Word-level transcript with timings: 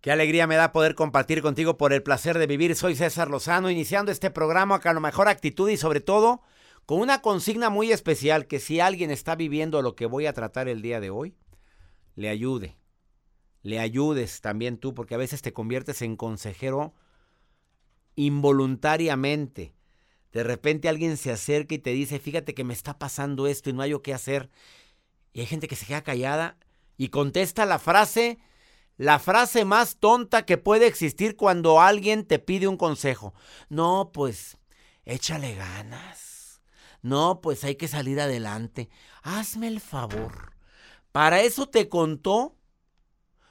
Qué 0.00 0.10
alegría 0.10 0.46
me 0.46 0.56
da 0.56 0.72
poder 0.72 0.94
compartir 0.94 1.42
contigo 1.42 1.76
por 1.76 1.92
el 1.92 2.02
placer 2.02 2.38
de 2.38 2.46
vivir. 2.46 2.74
Soy 2.74 2.96
César 2.96 3.28
Lozano, 3.28 3.70
iniciando 3.70 4.10
este 4.10 4.30
programa 4.30 4.80
con 4.80 4.94
la 4.94 5.00
mejor 5.00 5.28
actitud 5.28 5.68
y 5.68 5.76
sobre 5.76 6.00
todo 6.00 6.40
con 6.86 7.00
una 7.00 7.20
consigna 7.20 7.68
muy 7.68 7.92
especial 7.92 8.46
que 8.46 8.60
si 8.60 8.80
alguien 8.80 9.10
está 9.10 9.36
viviendo 9.36 9.82
lo 9.82 9.96
que 9.96 10.06
voy 10.06 10.24
a 10.24 10.32
tratar 10.32 10.68
el 10.68 10.80
día 10.80 11.00
de 11.00 11.10
hoy, 11.10 11.36
le 12.14 12.30
ayude. 12.30 12.78
Le 13.60 13.78
ayudes 13.78 14.40
también 14.40 14.78
tú, 14.78 14.94
porque 14.94 15.14
a 15.14 15.18
veces 15.18 15.42
te 15.42 15.52
conviertes 15.52 16.00
en 16.00 16.16
consejero 16.16 16.94
involuntariamente. 18.16 19.74
De 20.32 20.44
repente 20.44 20.88
alguien 20.88 21.18
se 21.18 21.30
acerca 21.30 21.74
y 21.74 21.78
te 21.78 21.90
dice, 21.90 22.18
fíjate 22.18 22.54
que 22.54 22.64
me 22.64 22.72
está 22.72 22.98
pasando 22.98 23.46
esto 23.46 23.68
y 23.68 23.74
no 23.74 23.82
hay 23.82 23.92
qué 24.02 24.14
hacer. 24.14 24.48
Y 25.34 25.40
hay 25.40 25.46
gente 25.46 25.68
que 25.68 25.76
se 25.76 25.84
queda 25.84 26.02
callada 26.02 26.56
y 26.96 27.08
contesta 27.08 27.66
la 27.66 27.78
frase 27.78 28.38
la 29.00 29.18
frase 29.18 29.64
más 29.64 29.96
tonta 29.96 30.44
que 30.44 30.58
puede 30.58 30.86
existir 30.86 31.34
cuando 31.34 31.80
alguien 31.80 32.26
te 32.26 32.38
pide 32.38 32.68
un 32.68 32.76
consejo. 32.76 33.32
No, 33.70 34.10
pues, 34.12 34.58
échale 35.06 35.54
ganas. 35.54 36.60
No, 37.00 37.40
pues 37.40 37.64
hay 37.64 37.76
que 37.76 37.88
salir 37.88 38.20
adelante. 38.20 38.90
Hazme 39.22 39.68
el 39.68 39.80
favor. 39.80 40.52
¿Para 41.12 41.40
eso 41.40 41.66
te 41.66 41.88
contó? 41.88 42.58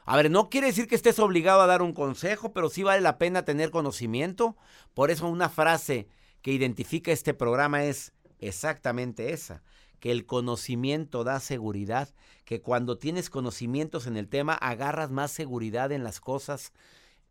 A 0.06 0.16
ver, 0.18 0.30
no 0.30 0.52
quiere 0.52 0.68
decir 0.68 0.88
que 0.88 0.94
estés 0.94 1.18
obligado 1.18 1.62
a 1.62 1.68
dar 1.68 1.82
un 1.82 1.94
consejo, 1.94 2.54
pero 2.54 2.70
sí 2.70 2.84
vale 2.84 3.02
la 3.02 3.18
pena 3.18 3.44
tener 3.44 3.72
conocimiento. 3.72 4.56
Por 4.94 5.10
eso 5.10 5.28
una 5.28 5.50
frase 5.50 6.10
que 6.44 6.52
identifica 6.52 7.12
este 7.12 7.34
programa 7.34 7.86
es 7.86 8.14
exactamente 8.38 9.34
esa 9.34 9.64
que 10.00 10.12
el 10.12 10.26
conocimiento 10.26 11.24
da 11.24 11.40
seguridad, 11.40 12.10
que 12.46 12.62
cuando 12.62 12.98
tienes 12.98 13.30
conocimientos 13.30 14.08
en 14.08 14.18
el 14.18 14.28
tema 14.28 14.54
agarras 14.54 15.12
más 15.12 15.32
seguridad 15.32 15.92
en 15.92 16.04
las 16.04 16.20
cosas. 16.20 16.74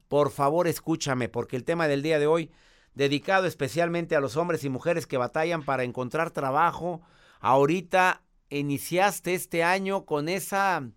Por 0.09 0.31
favor, 0.31 0.69
escúchame, 0.69 1.29
porque 1.29 1.57
el 1.57 1.65
tema 1.65 1.89
del 1.89 2.03
día 2.03 2.19
de 2.19 2.27
hoy, 2.27 2.51
dedicado 2.95 3.47
especialmente 3.47 4.17
a 4.17 4.21
los 4.21 4.37
hombres 4.37 4.65
y 4.65 4.69
mujeres 4.69 5.07
que 5.07 5.17
batallan 5.17 5.65
para 5.65 5.85
encontrar 5.85 6.31
trabajo, 6.31 7.03
ahorita 7.41 8.23
iniciaste 8.51 9.35
este 9.35 9.63
año 9.63 10.05
con 10.05 10.29
esa 10.29 10.89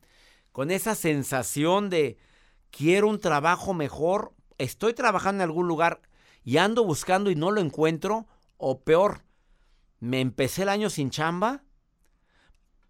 con 0.52 0.70
esa 0.70 0.96
sensación 0.96 1.90
de 1.90 2.18
quiero 2.72 3.08
un 3.08 3.20
trabajo 3.20 3.74
mejor, 3.74 4.34
estoy 4.58 4.94
trabajando 4.94 5.44
en 5.44 5.50
algún 5.50 5.68
lugar 5.68 6.02
y 6.44 6.58
ando 6.58 6.84
buscando 6.84 7.32
y 7.32 7.36
no 7.36 7.52
lo 7.52 7.62
encuentro, 7.62 8.28
o 8.58 8.82
peor, 8.82 9.24
me 10.02 10.20
empecé 10.20 10.64
el 10.64 10.70
año 10.70 10.90
sin 10.90 11.12
chamba, 11.12 11.64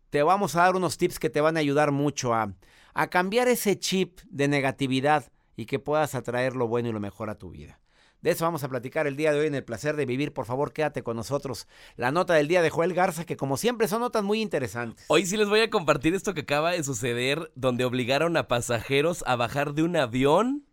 te 0.10 0.24
vamos 0.24 0.56
a 0.56 0.62
dar 0.64 0.76
unos 0.76 0.98
tips 0.98 1.20
que 1.20 1.30
te 1.30 1.42
van 1.42 1.58
a 1.58 1.60
ayudar 1.60 1.92
mucho 1.92 2.34
a, 2.34 2.56
a 2.94 3.10
cambiar 3.10 3.48
ese 3.48 3.78
chip 3.78 4.20
de 4.30 4.48
negatividad 4.48 5.32
y 5.56 5.66
que 5.66 5.78
puedas 5.78 6.16
atraer 6.16 6.56
lo 6.56 6.68
bueno 6.68 6.90
y 6.90 6.94
lo 6.94 7.00
mejor 7.00 7.30
a 7.30 7.38
tu 7.38 7.52
vida. 7.52 7.80
De 8.22 8.32
eso 8.32 8.46
vamos 8.46 8.64
a 8.64 8.70
platicar 8.70 9.08
el 9.08 9.16
día 9.16 9.34
de 9.34 9.40
hoy 9.40 9.48
en 9.48 9.56
el 9.56 9.64
placer 9.64 9.96
de 9.96 10.06
vivir. 10.06 10.32
Por 10.32 10.46
favor, 10.46 10.74
quédate 10.74 11.02
con 11.02 11.18
nosotros. 11.18 11.68
La 11.96 12.12
nota 12.12 12.36
del 12.36 12.48
día 12.48 12.62
de 12.62 12.70
Joel 12.70 12.94
Garza, 12.94 13.26
que 13.26 13.36
como 13.36 13.58
siempre 13.58 13.88
son 13.88 14.02
notas 14.02 14.24
muy 14.24 14.42
interesantes. 14.42 15.06
Hoy 15.08 15.26
sí 15.26 15.38
les 15.38 15.50
voy 15.50 15.62
a 15.62 15.72
compartir 15.72 16.14
esto 16.14 16.36
que 16.36 16.42
acaba 16.42 16.72
de 16.72 16.84
suceder, 16.84 17.52
donde 17.56 17.84
obligaron 17.84 18.38
a 18.38 18.48
pasajeros 18.48 19.24
a 19.26 19.36
bajar 19.36 19.74
de 19.74 19.84
un 19.84 19.96
avión 19.96 20.66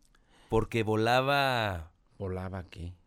porque 0.50 0.82
volaba... 0.82 1.92
¿Volaba 2.18 2.64
qué? 2.64 2.97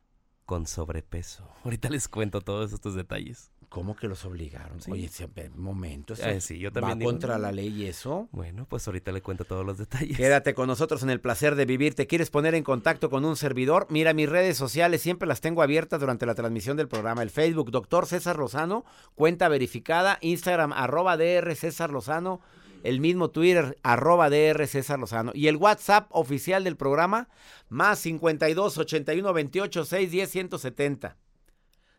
Con 0.52 0.68
sobrepeso. 0.68 1.48
Ahorita 1.64 1.90
les 1.90 2.10
cuento 2.10 2.42
todos 2.42 2.74
estos 2.74 2.94
detalles. 2.94 3.52
¿Cómo 3.70 3.96
que 3.96 4.10
los 4.10 4.26
obligaron? 4.26 4.80
Oye, 4.90 5.10
un 5.56 5.64
momento. 5.64 6.14
Eh, 6.16 6.42
sí, 6.42 6.60
yo 6.60 6.74
también 6.74 7.00
¿Va 7.00 7.06
contra 7.06 7.38
la 7.38 7.54
ley 7.54 7.86
eso? 7.86 8.28
Bueno, 8.34 8.66
pues 8.68 8.86
ahorita 8.86 9.14
le 9.14 9.22
cuento 9.22 9.46
todos 9.46 9.66
los 9.66 9.78
detalles. 9.78 10.18
Quédate 10.18 10.54
con 10.54 10.68
nosotros 10.68 11.04
en 11.04 11.10
el 11.10 11.22
placer 11.22 11.56
de 11.56 11.64
vivir. 11.64 11.96
¿Te 11.96 12.06
quieres 12.06 12.30
poner 12.30 12.54
en 12.54 12.66
contacto 12.66 13.10
con 13.10 13.24
un 13.24 13.38
servidor? 13.38 13.88
Mira, 13.90 14.14
mis 14.14 14.28
redes 14.28 14.58
sociales 14.58 15.02
siempre 15.02 15.26
las 15.26 15.40
tengo 15.40 15.62
abiertas 15.62 16.02
durante 16.02 16.26
la 16.26 16.36
transmisión 16.36 16.76
del 16.76 16.90
programa. 16.90 17.24
El 17.24 17.30
Facebook, 17.30 17.72
doctor 17.72 18.08
César 18.08 18.38
Lozano, 18.38 18.84
cuenta 19.16 19.48
verificada. 19.48 20.18
Instagram, 20.20 20.74
arroba 20.74 21.16
DR 21.16 21.56
César 21.56 21.92
Lozano 21.92 22.42
el 22.84 23.00
mismo 23.00 23.30
Twitter, 23.30 23.78
arroba 23.84 24.30
DR 24.30 24.68
César 24.68 25.00
Lozano. 25.00 25.32
Y 25.34 25.48
el 25.48 25.58
WhatsApp 25.58 26.08
oficial 26.12 26.64
del 26.64 26.78
programa, 26.78 27.30
más 27.70 28.00
52 28.00 28.78
81 28.78 29.34
28 29.34 29.86
610 29.86 30.30
170. 30.30 31.18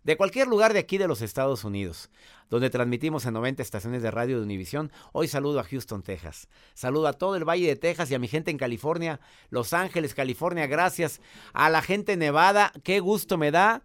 De 0.05 0.17
cualquier 0.17 0.49
lugar 0.49 0.73
de 0.73 0.81
aquí 0.81 0.99
de 0.99 1.07
los 1.07 1.23
Estados 1.23 1.63
Unidos, 1.63 2.11
donde 2.51 2.71
transmitimos 2.71 3.25
en 3.25 3.35
90 3.35 3.63
estaciones 3.63 4.03
de 4.03 4.11
radio 4.11 4.39
de 4.39 4.43
Univisión, 4.43 4.91
hoy 5.13 5.29
saludo 5.29 5.61
a 5.61 5.65
Houston, 5.65 6.03
Texas. 6.03 6.49
Saludo 6.75 7.07
a 7.07 7.13
todo 7.13 7.37
el 7.37 7.49
Valle 7.49 7.69
de 7.69 7.77
Texas 7.77 8.11
y 8.11 8.17
a 8.17 8.19
mi 8.19 8.27
gente 8.27 8.51
en 8.51 8.59
California, 8.59 9.21
Los 9.49 9.73
Ángeles, 9.73 10.15
California, 10.15 10.67
gracias. 10.67 11.21
A 11.53 11.71
la 11.71 11.83
gente 11.83 12.17
Nevada, 12.17 12.73
qué 12.83 12.99
gusto 12.99 13.39
me 13.39 13.53
da 13.53 13.85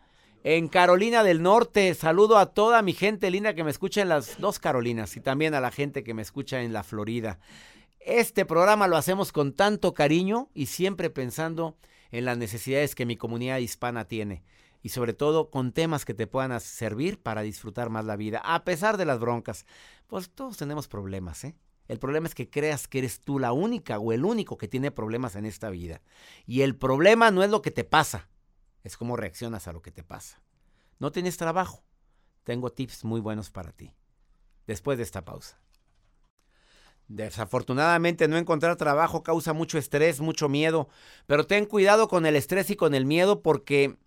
en 0.50 0.70
Carolina 0.70 1.26
del 1.26 1.42
Norte. 1.42 1.94
Saludo 1.94 2.38
a 2.38 2.54
toda 2.54 2.82
mi 2.82 2.94
gente 2.94 3.30
linda 3.30 3.54
que 3.54 3.66
me 3.66 3.70
escucha 3.70 4.02
en 4.02 4.08
las 4.08 4.40
dos 4.40 4.60
Carolinas 4.60 5.18
y 5.18 5.20
también 5.20 5.54
a 5.54 5.60
la 5.60 5.72
gente 5.72 6.06
que 6.06 6.14
me 6.14 6.22
escucha 6.22 6.62
en 6.62 6.72
la 6.72 6.84
Florida. 6.84 7.38
Este 8.00 8.46
programa 8.46 8.88
lo 8.88 8.96
hacemos 8.96 9.34
con 9.34 9.52
tanto 9.52 9.94
cariño 9.94 10.50
y 10.54 10.68
siempre 10.68 11.10
pensando 11.10 11.76
en 12.12 12.24
las 12.24 12.38
necesidades 12.38 12.96
que 12.96 13.06
mi 13.06 13.18
comunidad 13.18 13.58
hispana 13.58 14.06
tiene 14.06 14.42
y 14.82 14.88
sobre 14.88 15.12
todo 15.12 15.50
con 15.50 15.74
temas 15.74 16.06
que 16.06 16.14
te 16.14 16.28
puedan 16.28 16.58
servir 16.62 17.22
para 17.22 17.42
disfrutar 17.42 17.90
más 17.90 18.06
la 18.06 18.16
vida, 18.16 18.42
a 18.42 18.64
pesar 18.64 18.96
de 18.96 19.04
las 19.04 19.20
broncas. 19.20 19.66
Pues 20.08 20.30
todos 20.30 20.56
tenemos 20.56 20.88
problemas, 20.88 21.44
¿eh? 21.44 21.58
El 21.90 22.00
problema 22.00 22.26
es 22.28 22.36
que 22.36 22.50
creas 22.50 22.88
que 22.88 23.00
eres 23.00 23.20
tú 23.20 23.38
la 23.38 23.52
única 23.52 24.00
o 24.00 24.14
el 24.14 24.24
único 24.24 24.58
que 24.58 24.70
tiene 24.70 24.92
problemas 24.92 25.36
en 25.36 25.46
esta 25.46 25.70
vida. 25.70 26.02
Y 26.46 26.62
el 26.62 26.78
problema 26.78 27.32
no 27.32 27.44
es 27.44 27.50
lo 27.50 27.62
que 27.62 27.72
te 27.72 27.84
pasa, 27.84 28.30
es 28.88 28.98
cómo 28.98 29.16
reaccionas 29.16 29.68
a 29.68 29.74
lo 29.74 29.82
que 29.82 29.92
te 29.92 30.04
pasa. 30.04 30.42
No 31.00 31.12
tienes 31.12 31.38
trabajo. 31.38 31.84
Tengo 32.44 32.72
tips 32.72 33.04
muy 33.04 33.20
buenos 33.20 33.52
para 33.52 33.72
ti. 33.72 33.94
Después 34.66 34.98
de 34.98 35.04
esta 35.04 35.24
pausa. 35.24 35.60
Desafortunadamente 37.08 38.28
no 38.28 38.38
encontrar 38.38 38.76
trabajo 38.76 39.24
causa 39.24 39.54
mucho 39.54 39.78
estrés, 39.78 40.20
mucho 40.20 40.50
miedo, 40.50 40.90
pero 41.26 41.46
ten 41.46 41.66
cuidado 41.66 42.10
con 42.10 42.26
el 42.26 42.36
estrés 42.36 42.70
y 42.70 42.76
con 42.76 42.94
el 42.96 43.06
miedo 43.06 43.42
porque, 43.42 43.98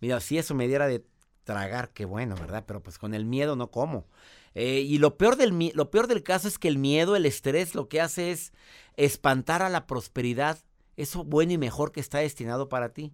mira, 0.00 0.18
si 0.20 0.38
eso 0.38 0.54
me 0.54 0.66
diera 0.66 0.88
de 0.88 1.04
tragar, 1.44 1.90
qué 1.90 2.04
bueno, 2.04 2.34
¿verdad? 2.34 2.64
Pero 2.66 2.82
pues 2.82 2.98
con 2.98 3.14
el 3.14 3.24
miedo 3.24 3.54
no 3.54 3.70
como. 3.70 4.06
Eh, 4.54 4.80
y 4.80 4.98
lo 4.98 5.16
peor, 5.16 5.36
del, 5.36 5.72
lo 5.74 5.90
peor 5.90 6.08
del 6.08 6.24
caso 6.24 6.48
es 6.48 6.58
que 6.58 6.68
el 6.68 6.78
miedo, 6.78 7.14
el 7.14 7.26
estrés, 7.26 7.76
lo 7.76 7.88
que 7.88 8.00
hace 8.00 8.32
es 8.32 8.52
espantar 8.96 9.62
a 9.62 9.68
la 9.68 9.86
prosperidad, 9.86 10.58
eso 10.96 11.22
bueno 11.22 11.52
y 11.52 11.58
mejor 11.58 11.92
que 11.92 12.00
está 12.00 12.18
destinado 12.18 12.68
para 12.68 12.92
ti. 12.92 13.12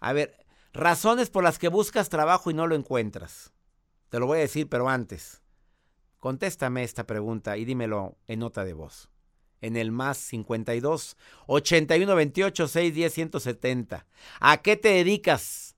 A 0.00 0.14
ver, 0.14 0.34
Razones 0.72 1.30
por 1.30 1.42
las 1.44 1.58
que 1.58 1.68
buscas 1.68 2.08
trabajo 2.08 2.50
y 2.50 2.54
no 2.54 2.66
lo 2.66 2.74
encuentras. 2.74 3.52
Te 4.10 4.18
lo 4.18 4.26
voy 4.26 4.38
a 4.38 4.42
decir, 4.42 4.68
pero 4.68 4.88
antes. 4.88 5.42
Contéstame 6.18 6.82
esta 6.82 7.06
pregunta 7.06 7.56
y 7.56 7.64
dímelo 7.64 8.18
en 8.26 8.40
nota 8.40 8.64
de 8.64 8.74
voz. 8.74 9.08
En 9.60 9.76
el 9.76 9.90
más 9.90 10.18
52 10.18 11.16
81 11.46 12.14
28 12.14 12.68
6 12.68 12.94
10 12.94 13.12
170. 13.12 14.06
¿A 14.40 14.56
qué 14.58 14.76
te 14.76 14.90
dedicas? 14.90 15.76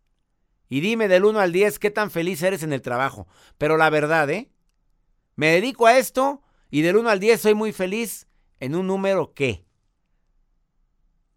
Y 0.68 0.80
dime 0.80 1.08
del 1.08 1.24
1 1.24 1.38
al 1.40 1.52
10 1.52 1.78
qué 1.78 1.90
tan 1.90 2.10
feliz 2.10 2.42
eres 2.42 2.62
en 2.62 2.72
el 2.72 2.82
trabajo. 2.82 3.26
Pero 3.58 3.76
la 3.76 3.90
verdad, 3.90 4.28
¿eh? 4.30 4.50
Me 5.36 5.48
dedico 5.52 5.86
a 5.86 5.98
esto 5.98 6.42
y 6.70 6.82
del 6.82 6.96
1 6.96 7.08
al 7.08 7.20
10 7.20 7.40
soy 7.40 7.54
muy 7.54 7.72
feliz 7.72 8.26
en 8.58 8.74
un 8.74 8.86
número 8.86 9.34
qué. 9.34 9.64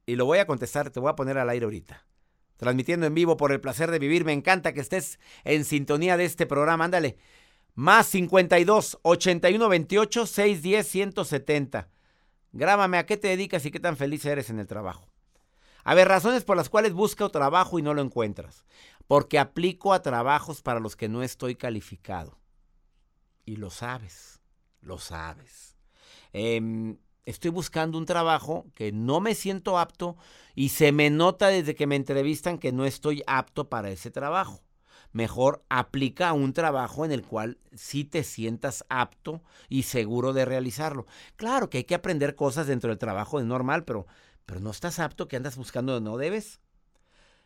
Y 0.06 0.16
lo 0.16 0.26
voy 0.26 0.40
a 0.40 0.48
contestar, 0.48 0.90
te 0.90 1.00
voy 1.00 1.10
a 1.10 1.16
poner 1.16 1.38
al 1.38 1.50
aire 1.50 1.66
ahorita 1.66 2.06
transmitiendo 2.58 3.06
en 3.06 3.14
vivo 3.14 3.38
por 3.38 3.52
el 3.52 3.62
placer 3.62 3.92
de 3.92 4.00
vivir. 4.00 4.26
Me 4.26 4.34
encanta 4.34 4.74
que 4.74 4.82
estés 4.82 5.20
en 5.44 5.66
sintonía 5.66 6.18
de 6.18 6.26
este 6.26 6.46
programa. 6.46 6.86
Ándale. 6.86 7.18
Más 7.76 8.08
52 8.08 9.00
81 9.02 9.70
28 9.70 10.26
610 10.26 10.88
170. 10.88 11.90
Grábame 12.52 12.98
a 12.98 13.06
qué 13.06 13.18
te 13.18 13.30
dedicas 13.30 13.66
y 13.66 13.72
qué 13.72 13.80
tan 13.80 13.98
feliz 13.98 14.24
eres 14.26 14.50
en 14.50 14.60
el 14.60 14.68
trabajo. 14.68 15.08
A 15.84 15.96
ver, 15.96 16.08
razones 16.08 16.44
por 16.44 16.56
las 16.56 16.70
cuales 16.70 16.94
busco 16.94 17.30
trabajo 17.30 17.80
y 17.80 17.82
no 17.82 17.94
lo 17.94 18.02
encuentras. 18.02 18.66
Porque 19.08 19.40
aplico 19.40 19.94
a 19.94 20.02
trabajos 20.02 20.62
para 20.62 20.80
los 20.80 20.96
que 20.96 21.10
no 21.10 21.24
estoy 21.24 21.56
calificado. 21.56 22.40
Y 23.46 23.58
lo 23.58 23.70
sabes, 23.70 24.40
lo 24.82 25.00
sabes. 25.00 25.76
Eh, 26.32 26.96
estoy 27.26 27.52
buscando 27.52 27.98
un 27.98 28.06
trabajo 28.06 28.66
que 28.76 28.92
no 28.92 29.20
me 29.20 29.36
siento 29.36 29.80
apto 29.80 30.18
y 30.56 30.70
se 30.70 30.92
me 30.92 31.10
nota 31.10 31.48
desde 31.48 31.76
que 31.76 31.88
me 31.88 31.96
entrevistan 31.96 32.58
que 32.58 32.72
no 32.72 32.86
estoy 32.86 33.24
apto 33.28 33.70
para 33.70 33.90
ese 33.90 34.12
trabajo. 34.12 34.62
Mejor 35.12 35.64
aplica 35.70 36.34
un 36.34 36.54
trabajo 36.54 37.06
en 37.06 37.12
el 37.12 37.24
cual 37.24 37.60
sí 37.76 38.04
te 38.04 38.24
sientas 38.24 38.84
apto 38.90 39.44
y 39.70 39.84
seguro 39.84 40.34
de 40.34 40.44
realizarlo. 40.44 41.06
Claro 41.36 41.70
que 41.70 41.80
hay 41.80 41.84
que 41.84 41.96
aprender 41.96 42.36
cosas 42.36 42.66
dentro 42.66 42.90
del 42.90 42.98
trabajo, 42.98 43.40
es 43.40 43.46
normal, 43.46 43.84
pero, 43.86 44.08
pero 44.46 44.60
no 44.60 44.72
estás 44.72 44.98
apto, 44.98 45.28
que 45.28 45.36
andas 45.36 45.56
buscando 45.56 46.02
no 46.02 46.18
debes. 46.18 46.62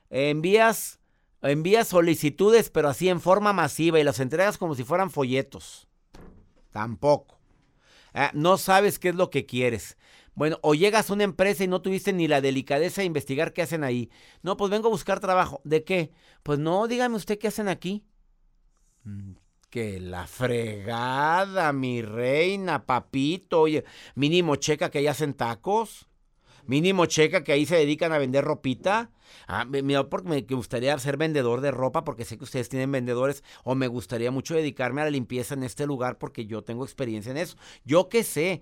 Envías, 0.10 1.00
envías 1.42 1.90
solicitudes, 1.90 2.70
pero 2.70 2.88
así 2.88 3.10
en 3.10 3.20
forma 3.20 3.52
masiva 3.52 4.00
y 4.00 4.04
las 4.06 4.22
entregas 4.22 4.58
como 4.58 4.74
si 4.74 4.86
fueran 4.86 5.12
folletos. 5.12 5.90
Tampoco. 6.72 7.37
Ah, 8.20 8.32
no 8.34 8.58
sabes 8.58 8.98
qué 8.98 9.10
es 9.10 9.16
lo 9.16 9.30
que 9.30 9.46
quieres. 9.46 9.96
Bueno, 10.34 10.58
o 10.64 10.74
llegas 10.74 11.10
a 11.10 11.14
una 11.14 11.24
empresa 11.24 11.64
y 11.64 11.68
no 11.68 11.84
tuviste 11.84 12.14
ni 12.14 12.28
la 12.28 12.42
delicadeza 12.42 13.02
de 13.02 13.06
investigar 13.06 13.54
qué 13.54 13.62
hacen 13.62 13.84
ahí. 13.84 14.10
No, 14.42 14.58
pues 14.58 14.72
vengo 14.72 14.88
a 14.88 14.92
buscar 14.92 15.20
trabajo. 15.20 15.62
¿De 15.64 15.84
qué? 15.84 16.12
Pues 16.42 16.58
no, 16.58 16.88
dígame 16.88 17.16
usted 17.16 17.38
qué 17.38 17.48
hacen 17.50 17.68
aquí. 17.68 18.04
Mm, 19.04 19.34
que 19.70 20.00
la 20.00 20.26
fregada, 20.26 21.72
mi 21.74 22.02
reina, 22.02 22.88
papito. 22.88 23.62
Oye, 23.62 23.86
mínimo 24.16 24.56
checa 24.56 24.90
que 24.90 24.98
ahí 24.98 25.08
hacen 25.08 25.36
tacos. 25.36 26.08
Mínimo 26.66 27.06
checa 27.06 27.44
que 27.44 27.52
ahí 27.52 27.68
se 27.68 27.76
dedican 27.76 28.14
a 28.14 28.18
vender 28.18 28.44
ropita. 28.44 29.12
Ah, 29.48 29.66
me, 29.66 29.82
me- 29.82 29.98
gustaría 30.42 30.98
ser 31.00 31.18
vendedor 31.18 31.62
de 31.62 31.72
ropa 31.72 32.04
porque 32.04 32.26
sé 32.26 32.38
que 32.38 32.44
ustedes 32.44 32.70
tienen 32.70 32.92
vendedores 32.92 33.44
o 33.64 33.76
me 33.76 33.88
gustaría 33.88 34.32
mucho 34.32 34.56
dedicarme 34.56 35.02
a 35.02 35.06
la 35.06 35.12
limpieza 35.12 35.54
en 35.56 35.64
este 35.64 35.86
lugar 35.86 36.18
porque 36.18 36.46
yo 36.46 36.64
tengo 36.64 36.84
experiencia 36.84 37.32
en 37.32 37.38
eso. 37.38 37.58
Yo 37.86 38.10
qué 38.10 38.24
sé. 38.24 38.62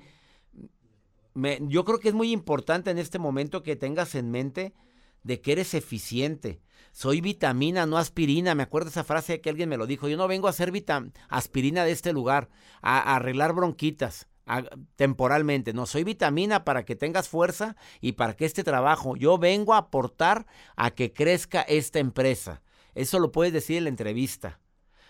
Yo 1.61 1.83
creo 1.83 1.99
que 1.99 2.07
es 2.09 2.13
muy 2.13 2.31
importante 2.31 2.91
en 2.91 2.97
este 2.97 3.19
momento 3.19 3.61
que 3.61 3.75
tengas 3.75 4.15
en 4.15 4.31
mente 4.31 4.73
de 5.23 5.41
que 5.41 5.51
eres 5.51 5.73
eficiente. 5.73 6.61
Soy 6.93 7.19
vitamina, 7.19 7.85
no 7.85 7.97
aspirina. 7.97 8.55
Me 8.55 8.63
acuerdo 8.63 8.89
esa 8.89 9.03
frase 9.03 9.41
que 9.41 9.49
alguien 9.49 9.67
me 9.67 9.75
lo 9.77 9.85
dijo. 9.85 10.07
Yo 10.07 10.15
no 10.15 10.27
vengo 10.29 10.47
a 10.47 10.53
vitam- 10.71 11.11
aspirina 11.27 11.83
de 11.83 11.91
este 11.91 12.13
lugar, 12.13 12.49
a, 12.81 13.15
arreglar 13.15 13.53
bronquitas 13.53 14.27
temporalmente. 14.95 15.73
No, 15.73 15.85
soy 15.85 16.03
vitamina 16.03 16.63
para 16.63 16.85
que 16.85 16.95
tengas 16.95 17.29
fuerza 17.29 17.75
y 18.01 18.13
para 18.13 18.35
que 18.35 18.45
este 18.45 18.63
trabajo, 18.63 19.15
yo 19.15 19.37
vengo 19.37 19.73
a 19.73 19.79
aportar 19.79 20.45
a 20.75 20.91
que 20.91 21.13
crezca 21.13 21.61
esta 21.61 21.99
empresa. 21.99 22.61
Eso 22.93 23.19
lo 23.19 23.31
puedes 23.31 23.53
decir 23.53 23.77
en 23.77 23.85
la 23.85 23.89
entrevista. 23.89 24.59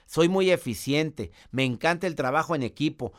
Soy 0.06 0.30
muy 0.30 0.52
eficiente, 0.52 1.32
me 1.50 1.64
encanta 1.64 2.06
el 2.06 2.16
trabajo 2.16 2.56
en 2.56 2.62
equipo, 2.62 3.14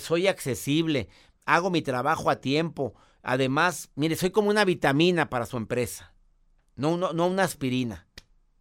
soy 0.00 0.26
accesible, 0.26 1.08
hago 1.44 1.70
mi 1.70 1.82
trabajo 1.82 2.30
a 2.30 2.40
tiempo. 2.40 2.94
Además, 3.22 3.90
mire, 3.94 4.16
soy 4.16 4.30
como 4.30 4.48
una 4.48 4.64
vitamina 4.64 5.28
para 5.28 5.44
su 5.44 5.58
empresa, 5.58 6.14
no, 6.76 6.96
no, 6.96 7.12
no 7.12 7.26
una 7.26 7.44
aspirina, 7.44 8.08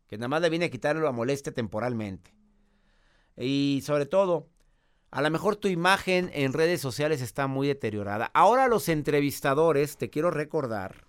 que 0.07 0.17
nada 0.17 0.27
más 0.27 0.41
le 0.41 0.49
viene 0.49 0.65
a 0.65 0.69
quitarle 0.69 1.01
la 1.01 1.13
molestia 1.13 1.53
temporalmente. 1.53 2.33
Y 3.37 3.81
sobre 3.85 4.05
todo, 4.05 4.49
a 5.11 5.21
lo 5.21 5.29
mejor 5.29 5.55
tu 5.55 5.67
imagen 5.67 6.29
en 6.33 6.53
redes 6.53 6.81
sociales 6.81 7.21
está 7.21 7.47
muy 7.47 7.67
deteriorada. 7.67 8.29
Ahora 8.33 8.67
los 8.67 8.89
entrevistadores, 8.89 9.97
te 9.97 10.09
quiero 10.09 10.31
recordar, 10.31 11.03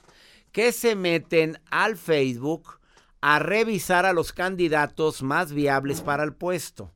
que 0.53 0.73
se 0.73 0.97
meten 0.97 1.61
al 1.71 1.97
Facebook 1.97 2.81
a 3.21 3.39
revisar 3.39 4.07
a 4.07 4.13
los 4.13 4.33
candidatos 4.33 5.23
más 5.23 5.53
viables 5.53 6.01
para 6.01 6.25
el 6.25 6.35
puesto. 6.35 6.91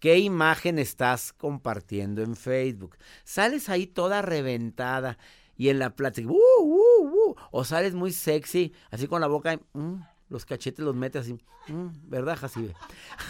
¿Qué 0.00 0.18
imagen 0.18 0.78
estás 0.78 1.32
compartiendo 1.32 2.22
en 2.22 2.36
Facebook? 2.36 2.96
Sales 3.24 3.68
ahí 3.68 3.86
toda 3.86 4.22
reventada 4.22 5.18
y 5.56 5.70
en 5.70 5.78
la 5.78 5.90
plática, 5.90 6.28
"Uh, 6.28 6.62
uh, 6.62 7.30
uh", 7.30 7.34
o 7.50 7.64
sales 7.64 7.94
muy 7.94 8.12
sexy, 8.12 8.72
así 8.90 9.08
con 9.08 9.20
la 9.20 9.26
boca, 9.26 9.58
mm, 9.72 9.94
los 10.28 10.44
cachetes 10.44 10.84
los 10.84 10.94
metes 10.94 11.22
así, 11.22 11.38
mm, 11.68 11.88
¿verdad, 12.08 12.36
Jacibe? 12.36 12.74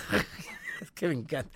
es 0.85 0.91
que 0.91 1.09
me 1.09 1.15
encanta. 1.15 1.51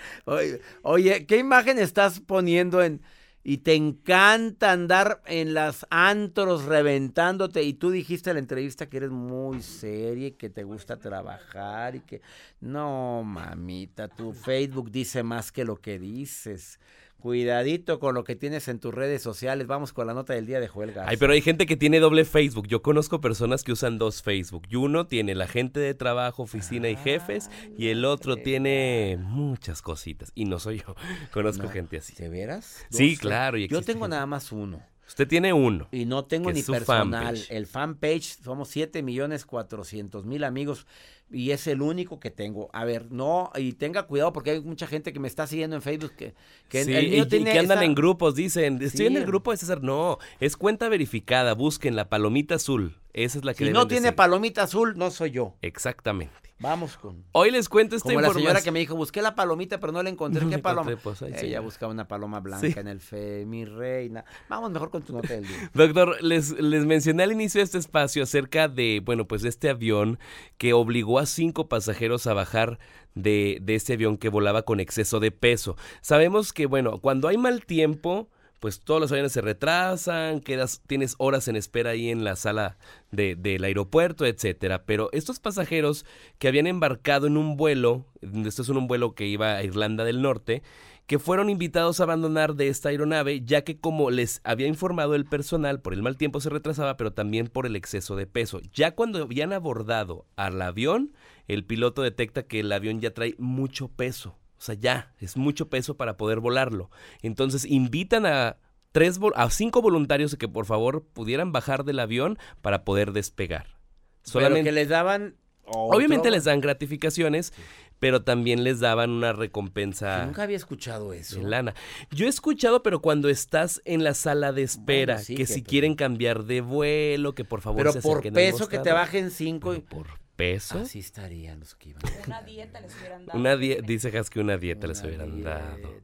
Oye, 0.83 1.27
¿qué 1.27 1.39
imagen 1.39 1.79
estás 1.79 2.21
poniendo 2.21 2.83
en... 2.83 3.03
Y 3.45 3.59
te 3.59 3.75
encanta 3.75 4.71
andar 4.71 5.21
en 5.27 5.53
las 5.53 5.85
antros 5.91 6.65
reventándote. 6.65 7.65
Y 7.65 7.75
tú 7.75 7.91
dijiste 7.91 8.31
en 8.31 8.37
la 8.37 8.41
entrevista 8.41 8.89
que 8.89 8.99
eres 8.99 9.11
muy 9.11 9.63
seria 9.63 10.29
y 10.29 10.33
que 10.33 10.49
te 10.49 10.63
gusta 10.63 10.97
trabajar 10.97 11.97
y 11.97 12.01
que... 12.01 12.21
No, 12.61 13.25
mamita, 13.25 14.07
tu 14.07 14.33
Facebook 14.33 14.93
dice 14.93 15.25
más 15.25 15.51
que 15.51 15.65
lo 15.65 15.81
que 15.81 15.99
dices. 15.99 16.79
Cuidadito 17.23 18.01
con 18.01 18.17
lo 18.17 18.25
que 18.25 18.35
tienes 18.35 18.67
en 18.67 18.81
tus 18.81 18.93
redes 18.93 19.23
sociales. 19.23 19.69
Vamos 19.69 19.93
con 19.93 20.09
la 20.09 20.13
nota 20.13 20.35
del 20.35 20.45
día 20.45 20.59
de 20.59 20.67
Joel 20.67 20.91
Garza. 20.91 21.09
Ay, 21.09 21.17
pero 21.17 21.33
hay 21.33 21.41
gente 21.41 21.67
que 21.67 21.77
tiene 21.77 22.01
doble 22.01 22.25
Facebook. 22.25 22.67
Yo 22.67 22.83
conozco 22.83 23.21
personas 23.21 23.63
que 23.63 23.71
usan 23.71 23.97
dos 23.97 24.23
Facebook. 24.23 24.65
Y 24.69 24.75
uno 24.75 25.07
tiene 25.07 25.37
la 25.37 25.47
gente 25.47 25.79
de 25.79 25.95
trabajo, 25.95 26.43
oficina 26.43 26.89
y 26.89 26.97
jefes. 26.97 27.49
Y 27.79 27.89
el 27.91 28.05
otro 28.05 28.35
tiene 28.37 29.19
muchas 29.21 29.83
cositas. 29.83 30.33
Y 30.35 30.47
no 30.47 30.59
soy 30.59 30.81
yo. 30.81 30.97
Conozco 31.33 31.63
No, 31.63 31.69
gente 31.69 31.99
así. 31.99 32.13
¿De 32.17 32.29
veras? 32.29 32.85
Sí, 32.91 33.11
Dos, 33.13 33.21
claro, 33.21 33.57
y 33.57 33.69
Yo 33.69 33.83
tengo 33.83 34.01
gente. 34.01 34.09
nada 34.17 34.27
más 34.27 34.51
uno. 34.51 34.83
Usted 35.07 35.29
tiene 35.29 35.53
uno. 35.53 35.89
Y 35.93 36.07
no 36.07 36.25
tengo 36.25 36.51
ni 36.53 36.63
personal. 36.63 37.37
fanpage. 37.37 37.51
El 37.51 37.67
fanpage, 37.67 38.39
somos 38.43 38.69
7 38.69 39.03
millones 39.03 39.45
400 39.45 40.25
mil 40.25 40.43
amigos 40.45 40.87
y 41.31 41.51
es 41.51 41.67
el 41.67 41.83
único 41.83 42.19
que 42.21 42.31
tengo. 42.31 42.71
A 42.73 42.85
ver, 42.85 43.11
no, 43.11 43.51
y 43.57 43.73
tenga 43.73 44.05
cuidado 44.05 44.33
porque 44.33 44.53
hay 44.53 44.61
mucha 44.63 44.87
gente 44.87 45.13
que 45.13 45.21
me 45.21 45.29
está 45.29 45.47
siguiendo 45.47 45.77
en 45.77 45.83
Facebook 45.83 46.13
que, 46.17 46.35
que 46.69 46.85
Sí, 46.85 46.95
el 46.95 47.07
y, 47.07 47.11
mío 47.11 47.25
y 47.25 47.29
tiene 47.29 47.53
que 47.53 47.59
andan 47.59 47.79
esta- 47.79 47.85
en 47.85 47.95
grupos, 47.95 48.35
dicen. 48.35 48.81
Estoy 48.81 49.07
en 49.07 49.17
el 49.17 49.27
grupo 49.27 49.51
de 49.51 49.57
César. 49.59 49.83
No, 49.83 50.19
es 50.41 50.57
cuenta 50.57 50.89
verificada. 50.89 51.55
Busquen 51.55 51.95
la 51.97 52.09
palomita 52.09 52.55
azul. 52.55 52.97
Esa 53.13 53.39
es 53.39 53.45
la 53.45 53.53
que 53.55 53.67
Si 53.67 53.73
no 53.73 53.87
tiene 53.89 54.03
seguir. 54.09 54.17
palomita 54.17 54.63
azul, 54.63 54.95
no 54.97 55.11
soy 55.11 55.33
yo. 55.33 55.57
Exactamente. 55.63 56.52
Vamos 56.63 56.97
con... 56.97 57.25
Hoy 57.33 57.51
les 57.51 57.69
cuento 57.69 57.97
esta 57.97 58.05
Como 58.09 58.21
la 58.21 58.29
información. 58.29 58.51
señora 58.53 58.63
que 58.65 58.71
me 58.71 58.79
dijo, 58.79 58.95
busqué 58.95 59.21
la 59.21 59.35
palomita, 59.35 59.81
pero 59.81 59.93
no 59.93 60.01
la 60.03 60.09
encontré. 60.11 60.43
No 60.45 60.49
¿Qué 60.51 60.57
la 60.57 60.63
paloma? 60.63 60.93
encontré, 60.93 61.03
pues. 61.29 61.43
Ella 61.43 61.61
buscaba 61.61 61.91
una 61.93 62.07
paloma 62.07 62.39
blanca 62.41 62.67
Sí. 62.69 62.75
en 62.79 62.87
el 62.87 63.01
fe, 63.01 63.45
mi 63.45 63.65
reina. 63.65 64.25
Vamos 64.49 64.71
mejor 64.71 64.91
con 64.91 65.03
tu 65.03 65.13
nota 65.13 65.35
del 65.35 65.47
día. 65.47 65.71
Doctor, 65.75 66.23
les, 66.23 66.53
les 66.53 66.87
mencioné 66.87 67.25
al 67.25 67.33
inicio 67.33 67.59
de 67.59 67.65
este 67.65 67.79
espacio 67.79 68.23
acerca 68.23 68.69
de, 68.69 69.03
bueno, 69.05 69.27
pues 69.27 69.43
de 69.43 69.49
este 69.49 69.69
avión 69.69 70.19
que 70.57 70.73
obligó 70.73 71.19
a 71.19 71.27
cinco 71.27 71.69
pasajeros 71.69 72.27
a 72.29 72.35
bajar 72.35 72.79
de, 73.17 73.59
de 73.61 73.75
este 73.75 73.95
avión 73.95 74.17
que 74.17 74.29
volaba 74.29 74.63
con 74.63 74.79
exceso 74.79 75.19
de 75.19 75.33
peso. 75.33 75.77
Sabemos 76.01 76.53
que, 76.53 76.67
bueno, 76.67 76.99
cuando 77.01 77.27
hay 77.29 77.39
mal 77.39 77.67
tiempo, 77.67 78.29
pues 78.63 78.81
todos 78.81 79.01
los 79.01 79.11
aviones 79.11 79.33
se 79.33 79.41
retrasan, 79.41 80.39
quedas, 80.39 80.83
tienes 80.87 81.17
horas 81.19 81.49
en 81.49 81.57
espera 81.57 81.91
ahí 81.91 82.11
en 82.11 82.23
la 82.23 82.37
sala 82.37 82.79
de- 83.11 83.35
del 83.35 83.65
aeropuerto, 83.65 84.25
etcétera. 84.25 84.85
Pero 84.85 85.09
estos 85.11 85.41
pasajeros 85.41 86.07
que 86.39 86.47
habían 86.47 86.69
embarcado 86.69 87.27
en 87.27 87.37
un 87.37 87.57
vuelo, 87.57 88.07
esto 88.47 88.63
es 88.63 88.69
un 88.69 88.87
vuelo 88.87 89.17
que 89.17 89.27
iba 89.27 89.57
a 89.57 89.65
Irlanda 89.65 90.05
del 90.05 90.23
Norte, 90.23 90.63
que 91.09 91.19
fueron 91.19 91.51
invitados 91.51 91.99
a 91.99 92.05
abandonar 92.05 92.55
de 92.55 92.69
esta 92.69 92.91
aeronave, 92.91 93.41
ya 93.45 93.65
que 93.65 93.81
como 93.81 94.13
les 94.13 94.41
había 94.45 94.69
informado 94.69 95.17
el 95.17 95.25
personal, 95.25 95.81
por 95.81 95.93
el 95.93 96.03
mal 96.05 96.17
tiempo 96.17 96.41
se 96.41 96.49
retrasaba, 96.49 96.97
pero 96.97 97.13
también 97.13 97.49
por 97.49 97.67
el 97.67 97.75
exceso 97.75 98.15
de 98.15 98.29
peso. 98.29 98.61
Ya 98.73 98.95
cuando 98.95 99.21
habían 99.21 99.53
abordado 99.53 100.25
al 100.37 100.63
avión, 100.63 101.15
el 101.49 101.65
piloto 101.65 102.03
detecta 102.03 102.45
que 102.45 102.61
el 102.61 102.71
avión 102.71 103.01
ya 103.01 103.13
trae 103.13 103.35
mucho 103.39 103.89
peso. 103.89 104.39
O 104.63 104.65
sea, 104.65 104.77
ya, 104.77 105.13
es 105.19 105.37
mucho 105.37 105.69
peso 105.69 105.97
para 105.97 106.17
poder 106.17 106.39
volarlo. 106.39 106.89
Entonces 107.21 107.65
invitan 107.65 108.27
a 108.27 108.59
tres 108.93 109.19
a 109.35 109.51
cinco 109.51 109.83
voluntarios 109.83 110.37
que 110.37 110.47
por 110.47 110.67
favor 110.67 111.05
pudieran 111.05 111.51
bajar 111.51 111.83
del 111.83 111.99
avión 111.99 112.39
para 112.61 112.85
poder 112.85 113.11
despegar. 113.11 113.65
Pero 113.65 113.81
Solamente 114.23 114.71
que 114.71 114.73
les 114.73 114.89
daban... 114.89 115.35
Obviamente 115.65 116.31
les 116.31 116.45
dan 116.45 116.61
gratificaciones, 116.61 117.53
pero 117.99 118.23
también 118.23 118.63
les 118.63 118.79
daban 118.79 119.11
una 119.11 119.33
recompensa 119.33 120.21
Yo 120.21 120.27
Nunca 120.27 120.45
había 120.45 120.59
escuchado 120.59 121.13
eso. 121.13 121.41
de 121.41 121.43
lana. 121.43 121.75
Yo 122.13 122.27
he 122.27 122.29
escuchado, 122.29 122.85
pero 122.85 123.03
cuando 123.03 123.29
estás 123.29 123.83
en 123.85 124.05
la 124.05 124.15
sala 124.15 124.53
de 124.53 124.63
espera, 124.63 125.15
Bueno, 125.15 125.25
sí, 125.25 125.35
que, 125.35 125.43
que 125.45 125.53
si 125.53 125.65
quieren 125.65 125.97
cambiar 125.97 126.45
de 126.45 126.61
vuelo, 126.61 127.35
que 127.35 127.45
por 127.45 127.63
favor 127.63 127.79
Pero 127.79 127.93
se 127.95 128.01
por 128.01 128.23
peso 128.33 128.69
que 128.69 128.79
te 128.79 128.93
bajen 128.93 129.33
cinco... 129.33 129.71
Pero 129.71 129.85
por 129.87 130.22
peso. 130.37 130.79
Así 130.81 130.99
estarían 130.99 131.61
los 131.61 131.75
que 131.75 131.91
iban. 131.91 132.03
Una 132.27 132.43
dieta 132.43 132.81
les 132.81 132.97
hubieran 132.99 133.27
dado. 133.27 133.39
Una 133.39 133.57
die- 133.57 133.81
dice 133.83 134.17
Has 134.17 134.31
que 134.31 134.41
una 134.41 134.57
dieta 134.59 134.87
les 134.87 135.03
hubieran 135.03 135.35
dieta. 135.35 135.59
dado. 135.59 136.01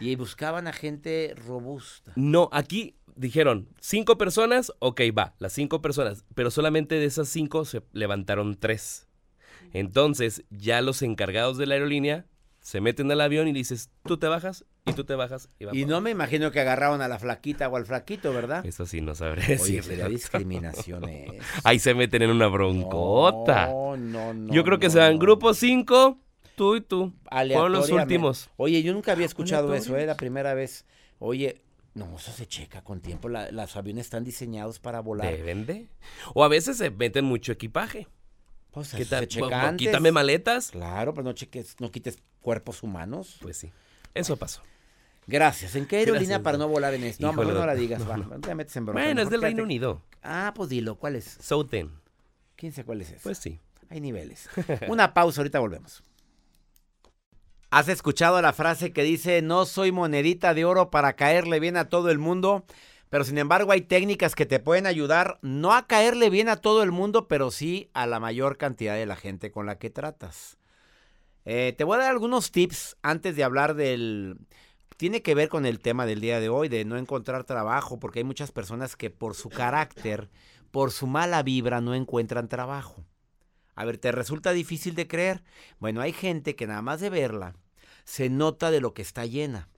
Y 0.00 0.16
buscaban 0.16 0.66
a 0.66 0.72
gente 0.72 1.34
robusta. 1.36 2.12
No, 2.16 2.48
aquí 2.52 2.96
dijeron 3.14 3.68
cinco 3.80 4.18
personas, 4.18 4.72
ok, 4.80 5.00
va, 5.16 5.34
las 5.38 5.52
cinco 5.52 5.80
personas, 5.82 6.24
pero 6.34 6.50
solamente 6.50 6.96
de 6.96 7.04
esas 7.04 7.28
cinco 7.28 7.64
se 7.64 7.82
levantaron 7.92 8.56
tres. 8.58 9.06
Entonces, 9.72 10.44
ya 10.50 10.80
los 10.80 11.02
encargados 11.02 11.58
de 11.58 11.66
la 11.66 11.74
aerolínea 11.74 12.26
se 12.60 12.80
meten 12.80 13.10
al 13.10 13.20
avión 13.20 13.48
y 13.48 13.52
dices, 13.52 13.90
tú 14.04 14.18
te 14.18 14.26
bajas 14.26 14.64
y 14.88 14.92
tú 14.94 15.04
te 15.04 15.14
bajas. 15.14 15.48
Y, 15.58 15.64
va 15.64 15.74
Y 15.74 15.84
no 15.84 16.00
me 16.00 16.10
imagino 16.10 16.50
que 16.50 16.60
agarraban 16.60 17.00
a 17.00 17.08
la 17.08 17.18
flaquita 17.18 17.68
o 17.68 17.76
al 17.76 17.86
flaquito, 17.86 18.32
¿verdad? 18.32 18.64
Eso 18.64 18.86
sí, 18.86 19.00
no 19.00 19.14
sabré 19.14 19.58
Oye, 19.60 19.82
sería 19.82 20.08
discriminación 20.08 21.08
eso. 21.08 21.32
Ahí 21.64 21.78
se 21.78 21.94
meten 21.94 22.22
en 22.22 22.30
una 22.30 22.48
broncota. 22.48 23.66
No, 23.66 23.96
no, 23.96 24.34
no. 24.34 24.52
Yo 24.52 24.64
creo 24.64 24.78
que 24.78 24.86
no, 24.86 24.92
se 24.92 24.98
dan 24.98 25.14
no. 25.14 25.18
grupo 25.18 25.54
5, 25.54 26.18
tú 26.56 26.76
y 26.76 26.80
tú. 26.80 27.12
Fueron 27.30 27.72
los 27.72 27.90
últimos. 27.90 28.50
Oye, 28.56 28.82
yo 28.82 28.92
nunca 28.92 29.12
había 29.12 29.26
escuchado 29.26 29.74
eso. 29.74 29.96
¿eh? 29.96 30.06
La 30.06 30.16
primera 30.16 30.54
vez. 30.54 30.84
Oye, 31.18 31.62
no, 31.94 32.16
eso 32.16 32.32
se 32.32 32.46
checa 32.46 32.82
con 32.82 33.00
tiempo. 33.00 33.28
La- 33.28 33.50
los 33.50 33.76
aviones 33.76 34.06
están 34.06 34.24
diseñados 34.24 34.78
para 34.78 35.00
volar. 35.00 35.30
Deben 35.30 35.66
de. 35.66 35.88
O 36.34 36.44
a 36.44 36.48
veces 36.48 36.76
se 36.76 36.90
meten 36.90 37.24
mucho 37.24 37.52
equipaje. 37.52 38.06
Pues 38.70 38.92
¿Qué 38.92 39.04
tal? 39.04 39.20
se 39.20 39.28
checa 39.28 39.68
antes. 39.68 39.86
Quítame 39.88 40.12
maletas. 40.12 40.70
Claro, 40.70 41.14
pero 41.14 41.24
no 41.24 41.32
cheques, 41.32 41.76
no 41.80 41.90
quites 41.90 42.18
cuerpos 42.40 42.82
humanos. 42.82 43.38
Pues 43.40 43.56
sí. 43.56 43.72
Eso 44.14 44.36
pasó. 44.36 44.62
Gracias. 45.28 45.76
¿En 45.76 45.84
qué 45.86 45.98
aerolínea 45.98 46.38
Gracias, 46.38 46.40
para 46.42 46.58
no 46.58 46.68
volar 46.68 46.94
en 46.94 47.04
esto? 47.04 47.24
No, 47.26 47.34
mejor 47.34 47.52
no 47.54 47.66
la 47.66 47.74
digas, 47.74 48.00
No, 48.00 48.08
va. 48.08 48.16
no. 48.16 48.40
Te 48.40 48.54
metes 48.54 48.74
en 48.76 48.86
bronca. 48.86 49.02
Bueno, 49.02 49.20
es 49.20 49.28
del 49.28 49.42
Reino 49.42 49.62
Unido. 49.62 50.02
Ah, 50.22 50.52
pues 50.56 50.70
dilo, 50.70 50.96
¿cuál 50.96 51.16
es? 51.16 51.36
Souten. 51.40 51.90
¿Quién 52.56 52.72
sabe 52.72 52.86
cuál 52.86 53.02
es 53.02 53.10
ese? 53.10 53.20
Pues 53.22 53.36
sí. 53.38 53.60
Hay 53.90 54.00
niveles. 54.00 54.48
Una 54.88 55.12
pausa, 55.12 55.42
ahorita 55.42 55.60
volvemos. 55.60 56.02
¿Has 57.70 57.88
escuchado 57.88 58.40
la 58.40 58.54
frase 58.54 58.92
que 58.94 59.02
dice, 59.02 59.42
no 59.42 59.66
soy 59.66 59.92
monedita 59.92 60.54
de 60.54 60.64
oro 60.64 60.90
para 60.90 61.12
caerle 61.12 61.60
bien 61.60 61.76
a 61.76 61.90
todo 61.90 62.10
el 62.10 62.18
mundo? 62.18 62.64
Pero 63.10 63.24
sin 63.24 63.36
embargo 63.36 63.72
hay 63.72 63.82
técnicas 63.82 64.34
que 64.34 64.46
te 64.46 64.60
pueden 64.60 64.86
ayudar 64.86 65.38
no 65.42 65.74
a 65.74 65.86
caerle 65.86 66.30
bien 66.30 66.48
a 66.48 66.56
todo 66.56 66.82
el 66.82 66.90
mundo, 66.90 67.28
pero 67.28 67.50
sí 67.50 67.90
a 67.92 68.06
la 68.06 68.20
mayor 68.20 68.56
cantidad 68.56 68.94
de 68.94 69.04
la 69.06 69.16
gente 69.16 69.50
con 69.50 69.66
la 69.66 69.78
que 69.78 69.90
tratas. 69.90 70.56
Eh, 71.44 71.74
te 71.76 71.84
voy 71.84 71.96
a 71.96 72.00
dar 72.00 72.10
algunos 72.10 72.50
tips 72.50 72.96
antes 73.02 73.36
de 73.36 73.44
hablar 73.44 73.74
del... 73.74 74.38
Tiene 74.98 75.22
que 75.22 75.36
ver 75.36 75.48
con 75.48 75.64
el 75.64 75.78
tema 75.78 76.06
del 76.06 76.20
día 76.20 76.40
de 76.40 76.48
hoy, 76.48 76.68
de 76.68 76.84
no 76.84 76.96
encontrar 76.96 77.44
trabajo, 77.44 78.00
porque 78.00 78.18
hay 78.18 78.24
muchas 78.24 78.50
personas 78.50 78.96
que 78.96 79.10
por 79.10 79.36
su 79.36 79.48
carácter, 79.48 80.28
por 80.72 80.90
su 80.90 81.06
mala 81.06 81.44
vibra, 81.44 81.80
no 81.80 81.94
encuentran 81.94 82.48
trabajo. 82.48 83.04
A 83.76 83.84
ver, 83.84 83.98
¿te 83.98 84.10
resulta 84.10 84.50
difícil 84.50 84.96
de 84.96 85.06
creer? 85.06 85.44
Bueno, 85.78 86.00
hay 86.00 86.12
gente 86.12 86.56
que 86.56 86.66
nada 86.66 86.82
más 86.82 87.00
de 87.00 87.10
verla 87.10 87.54
se 88.02 88.28
nota 88.28 88.72
de 88.72 88.80
lo 88.80 88.92
que 88.92 89.02
está 89.02 89.24
llena. 89.24 89.68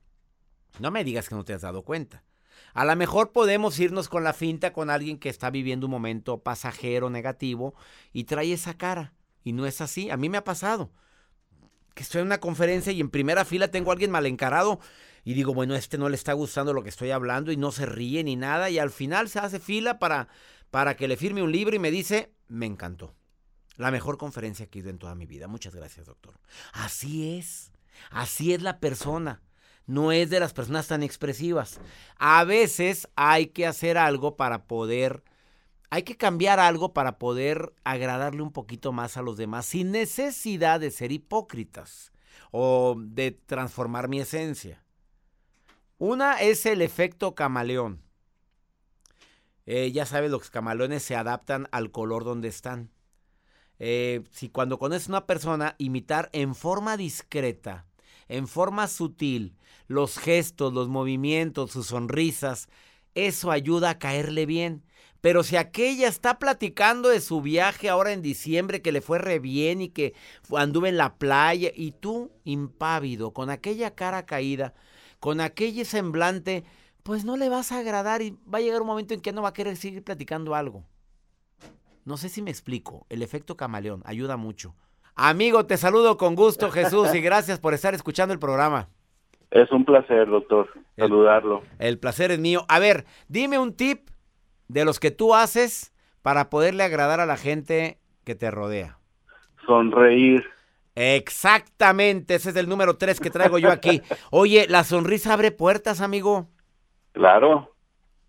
No 0.79 0.91
me 0.91 1.05
digas 1.05 1.29
que 1.29 1.35
no 1.35 1.45
te 1.45 1.53
has 1.53 1.61
dado 1.61 1.83
cuenta. 1.83 2.25
A 2.73 2.87
lo 2.87 2.97
mejor 2.97 3.31
podemos 3.31 3.79
irnos 3.79 4.09
con 4.09 4.25
la 4.25 4.33
finta 4.33 4.73
con 4.73 4.89
alguien 4.89 5.19
que 5.19 5.29
está 5.29 5.51
viviendo 5.51 5.87
un 5.87 5.91
momento 5.91 6.39
pasajero, 6.39 7.11
negativo, 7.11 7.75
y 8.15 8.25
trae 8.25 8.55
esa 8.55 8.73
cara. 8.73 9.13
Y 9.45 9.53
no 9.53 9.67
es 9.67 9.83
así. 9.83 10.09
A 10.09 10.17
mí 10.17 10.31
me 10.31 10.39
ha 10.39 10.45
pasado. 10.45 10.91
Que 11.93 12.05
estoy 12.05 12.23
en 12.23 12.29
una 12.29 12.41
conferencia 12.41 12.91
y 12.91 13.03
en 13.03 13.11
primera 13.11 13.45
fila 13.45 13.71
tengo 13.71 13.91
a 13.91 13.93
alguien 13.93 14.11
mal 14.11 14.25
encarado 14.25 14.81
y 15.25 15.35
digo, 15.35 15.55
bueno, 15.55 15.75
este 15.75 15.99
no 15.99 16.09
le 16.09 16.17
está 16.17 16.33
gustando 16.33 16.73
lo 16.73 16.83
que 16.83 16.89
estoy 16.89 17.11
hablando 17.11 17.53
y 17.53 17.57
no 17.57 17.73
se 17.73 17.87
ríe 17.87 18.25
ni 18.25 18.37
nada. 18.37 18.71
Y 18.71 18.79
al 18.79 18.91
final 18.91 19.29
se 19.29 19.39
hace 19.39 19.61
fila 19.61 19.99
para, 19.99 20.29
para 20.71 20.97
que 20.97 21.09
le 21.09 21.17
firme 21.17 21.43
un 21.43 21.53
libro 21.53 21.77
y 21.77 21.79
me 21.79 21.91
dice, 21.91 22.33
me 22.49 22.67
encantó. 22.67 23.15
La 23.77 23.91
mejor 23.91 24.19
conferencia 24.19 24.67
que 24.67 24.79
he 24.79 24.83
ido 24.83 24.91
en 24.91 24.99
toda 24.99 25.15
mi 25.15 25.27
vida. 25.27 25.49
Muchas 25.49 25.75
gracias, 25.75 26.07
doctor. 26.07 26.39
Así 26.73 27.39
es. 27.39 27.73
Así 28.11 28.53
es 28.53 28.63
la 28.63 28.79
persona 28.79 29.43
no 29.91 30.13
es 30.13 30.31
de 30.31 30.41
las 30.41 30.53
personas 30.53 30.87
tan 30.87 31.03
expresivas. 31.03 31.81
A 32.17 32.45
veces 32.45 33.09
hay 33.17 33.49
que 33.49 33.67
hacer 33.67 33.99
algo 33.99 34.37
para 34.37 34.67
poder, 34.67 35.25
hay 35.91 36.05
que 36.05 36.17
cambiar 36.17 36.61
algo 36.61 36.93
para 36.93 37.19
poder 37.19 37.75
agradarle 37.85 38.43
un 38.43 38.53
poquito 38.53 38.93
más 38.93 39.17
a 39.17 39.23
los 39.23 39.37
demás 39.37 39.67
sin 39.67 39.91
necesidad 39.91 40.81
de 40.81 40.93
ser 40.93 41.11
hipócritas 41.13 42.13
o 42.53 42.95
de 42.99 43.33
transformar 43.33 44.09
mi 44.09 44.21
esencia. 44.21 44.85
Una 46.01 46.41
es 46.41 46.65
el 46.65 46.81
efecto 46.81 47.35
camaleón. 47.35 48.01
Eh, 49.67 49.93
ya 49.93 50.07
sabes, 50.07 50.31
los 50.31 50.49
camaleones 50.49 51.03
se 51.03 51.15
adaptan 51.15 51.69
al 51.73 51.91
color 51.91 52.25
donde 52.25 52.49
están. 52.49 52.91
Eh, 53.79 54.23
si 54.31 54.49
cuando 54.49 54.79
conoces 54.79 55.09
a 55.09 55.11
una 55.11 55.27
persona, 55.27 55.75
imitar 55.77 56.31
en 56.33 56.55
forma 56.55 56.97
discreta, 56.97 57.85
en 58.29 58.49
forma 58.49 58.89
sutil, 58.89 59.59
los 59.89 60.17
gestos, 60.17 60.73
los 60.73 60.89
movimientos, 60.89 61.73
sus 61.73 61.89
sonrisas, 61.89 62.71
eso 63.15 63.51
ayuda 63.51 63.91
a 63.91 63.99
caerle 63.99 64.47
bien. 64.47 64.83
Pero 65.21 65.43
si 65.43 65.57
aquella 65.57 66.09
está 66.09 66.39
platicando 66.39 67.11
de 67.11 67.21
su 67.21 67.43
viaje 67.43 67.91
ahora 67.91 68.13
en 68.13 68.23
diciembre 68.23 68.81
que 68.81 68.93
le 68.93 69.03
fue 69.03 69.19
re 69.19 69.39
bien 69.39 69.83
y 69.83 69.91
que 69.91 70.15
anduve 70.57 70.89
en 70.89 70.97
la 70.97 71.17
playa 71.19 71.71
y 71.75 71.93
tú 71.93 72.33
impávido, 72.45 73.35
con 73.35 73.51
aquella 73.51 73.95
cara 73.95 74.25
caída, 74.25 74.73
con 75.21 75.41
aquel 75.41 75.85
semblante, 75.85 76.65
pues 77.03 77.25
no 77.25 77.37
le 77.37 77.49
vas 77.49 77.73
a 77.73 77.79
agradar 77.79 78.23
y 78.23 78.37
va 78.53 78.59
a 78.59 78.63
llegar 78.63 78.81
un 78.81 78.87
momento 78.89 79.15
en 79.15 79.21
que 79.21 79.33
no 79.33 79.43
va 79.43 79.51
a 79.51 79.55
querer 79.55 79.77
seguir 79.77 80.03
platicando 80.03 80.55
algo. 80.55 80.85
No 82.05 82.17
sé 82.17 82.29
si 82.29 82.43
me 82.43 82.51
explico, 82.51 83.07
el 83.11 83.23
efecto 83.23 83.57
camaleón 83.57 84.03
ayuda 84.07 84.37
mucho. 84.37 84.75
Amigo, 85.15 85.67
te 85.67 85.77
saludo 85.77 86.17
con 86.17 86.35
gusto 86.35 86.71
Jesús 86.73 87.15
y 87.15 87.21
gracias 87.21 87.61
por 87.61 87.75
estar 87.75 87.95
escuchando 87.95 88.33
el 88.33 88.41
programa. 88.41 88.89
Es 89.51 89.71
un 89.73 89.85
placer, 89.85 90.29
doctor, 90.29 90.69
saludarlo. 90.97 91.63
El, 91.79 91.99
placer 91.99 92.31
es 92.31 92.39
mío. 92.39 92.65
A 92.69 92.79
ver, 92.79 93.05
dime 93.29 93.59
un 93.59 93.75
tip 93.75 94.11
de 94.69 94.85
los 94.85 95.01
que 95.01 95.11
tú 95.11 95.35
haces 95.35 95.93
para 96.23 96.51
poderle 96.51 96.85
agradar 96.85 97.21
a 97.21 97.27
la 97.27 97.37
gente 97.37 97.99
que 98.25 98.35
te 98.35 98.51
rodea. 98.51 98.99
Sonreír. 99.67 100.45
Exactamente, 100.95 102.35
ese 102.35 102.51
es 102.51 102.57
el 102.57 102.69
número 102.69 102.97
tres 102.97 103.21
que 103.21 103.31
traigo 103.31 103.59
yo 103.59 103.71
aquí. 103.71 104.03
Oye, 104.31 104.67
¿la 104.69 104.85
sonrisa 104.85 105.33
abre 105.33 105.51
puertas, 105.53 106.01
amigo? 106.01 106.49
Claro, 107.13 107.75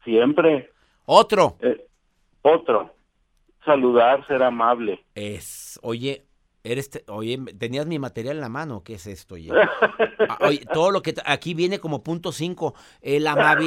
siempre. 0.04 0.72
Otro. 1.06 1.58
Eh, 1.62 1.88
otro. 2.42 2.94
Saludar, 3.66 4.26
ser 4.28 4.42
amable. 4.44 5.04
Es, 5.16 5.80
oye, 5.84 6.26
Eres, 6.64 6.92
oye, 7.08 7.40
¿tenías 7.58 7.88
mi 7.88 7.98
material 7.98 8.36
en 8.36 8.42
la 8.42 8.50
mano? 8.50 8.84
¿Qué 8.84 8.94
es 8.94 9.08
esto? 9.08 9.36
Ah, 10.30 10.38
oye? 10.42 10.64
todo 10.72 10.92
lo 10.92 11.02
que 11.02 11.16
aquí 11.26 11.56
viene 11.56 11.80
como 11.80 12.04
punto 12.04 12.32
cinco. 12.32 12.76
La, 13.02 13.58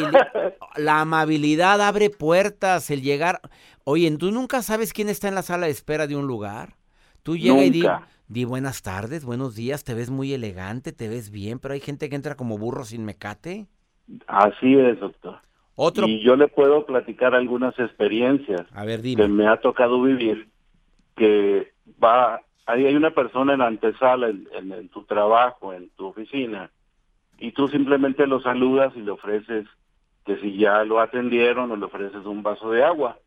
la 0.77 1.01
amabilidad 1.01 1.81
abre 1.81 2.11
puertas, 2.11 2.91
el 2.91 3.03
llegar. 3.03 3.41
Oye, 3.83 4.09
¿tú 4.17 4.31
nunca 4.31 4.63
sabes 4.63 4.93
quién 4.93 5.09
está 5.09 5.27
en 5.27 5.35
la 5.35 5.43
sala 5.43 5.67
de 5.67 5.73
espera 5.73 6.07
de 6.07 6.15
un 6.15 6.29
lugar? 6.29 6.77
Tú 7.25 7.37
llegas 7.37 7.65
y 7.65 7.71
di, 7.71 7.87
di, 8.29 8.45
buenas 8.45 8.83
tardes, 8.83 9.25
buenos 9.25 9.57
días, 9.57 9.83
te 9.83 9.95
ves 9.95 10.11
muy 10.11 10.35
elegante, 10.35 10.93
te 10.93 11.09
ves 11.09 11.31
bien, 11.31 11.59
pero 11.59 11.73
hay 11.75 11.81
gente 11.81 12.11
que 12.11 12.17
entra 12.17 12.37
como 12.37 12.59
burro 12.59 12.85
sin 12.85 13.05
mecate. 13.05 13.67
Así 14.27 14.75
es, 14.79 15.01
doctor. 15.01 15.39
Otro... 15.75 16.07
Y 16.07 16.23
yo 16.23 16.37
le 16.37 16.49
puedo 16.49 16.85
platicar 16.85 17.35
algunas 17.35 17.77
experiencias 17.79 18.61
a 18.73 18.85
ver, 18.85 19.01
dime. 19.01 19.23
que 19.23 19.29
me 19.29 19.49
ha 19.49 19.57
tocado 19.57 20.03
vivir, 20.03 20.49
que 21.17 21.73
va 22.03 22.43
ahí 22.67 22.87
hay 22.87 22.95
una 22.95 23.11
persona 23.11 23.55
en 23.55 23.61
la 23.61 23.69
antesala, 23.69 24.29
en, 24.29 24.89
tu 24.91 25.05
trabajo, 25.05 25.73
en 25.73 25.89
tu 25.97 26.07
oficina, 26.07 26.71
y 27.39 27.53
tú 27.53 27.69
simplemente 27.69 28.27
lo 28.27 28.41
saludas 28.41 28.93
y 28.97 29.01
le 29.01 29.13
ofreces 29.13 29.67
que 30.25 30.37
si 30.41 30.57
ya 30.59 30.85
lo 30.85 31.01
atendieron 31.01 31.71
o 31.71 31.77
le 31.77 31.87
ofreces 31.87 32.25
un 32.27 32.43
vaso 32.43 32.71
de 32.71 32.85
agua. 32.85 33.19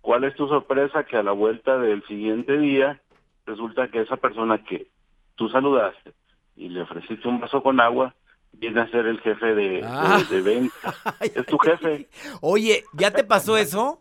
¿Cuál 0.00 0.24
es 0.24 0.34
tu 0.34 0.46
sorpresa? 0.48 1.04
Que 1.04 1.16
a 1.16 1.22
la 1.22 1.32
vuelta 1.32 1.78
del 1.78 2.04
siguiente 2.06 2.58
día 2.58 3.00
resulta 3.46 3.88
que 3.88 4.00
esa 4.00 4.16
persona 4.16 4.62
que 4.64 4.88
tú 5.36 5.48
saludaste 5.48 6.12
y 6.56 6.68
le 6.68 6.82
ofreciste 6.82 7.28
un 7.28 7.40
vaso 7.40 7.62
con 7.62 7.80
agua, 7.80 8.14
viene 8.52 8.80
a 8.80 8.90
ser 8.90 9.06
el 9.06 9.20
jefe 9.20 9.54
de, 9.54 9.82
ah. 9.84 10.22
venta. 10.44 10.94
es 11.20 11.46
tu 11.46 11.58
jefe. 11.58 12.08
Oye, 12.40 12.84
¿ya 12.92 13.10
te 13.10 13.24
pasó 13.24 13.56
eso? 13.56 14.00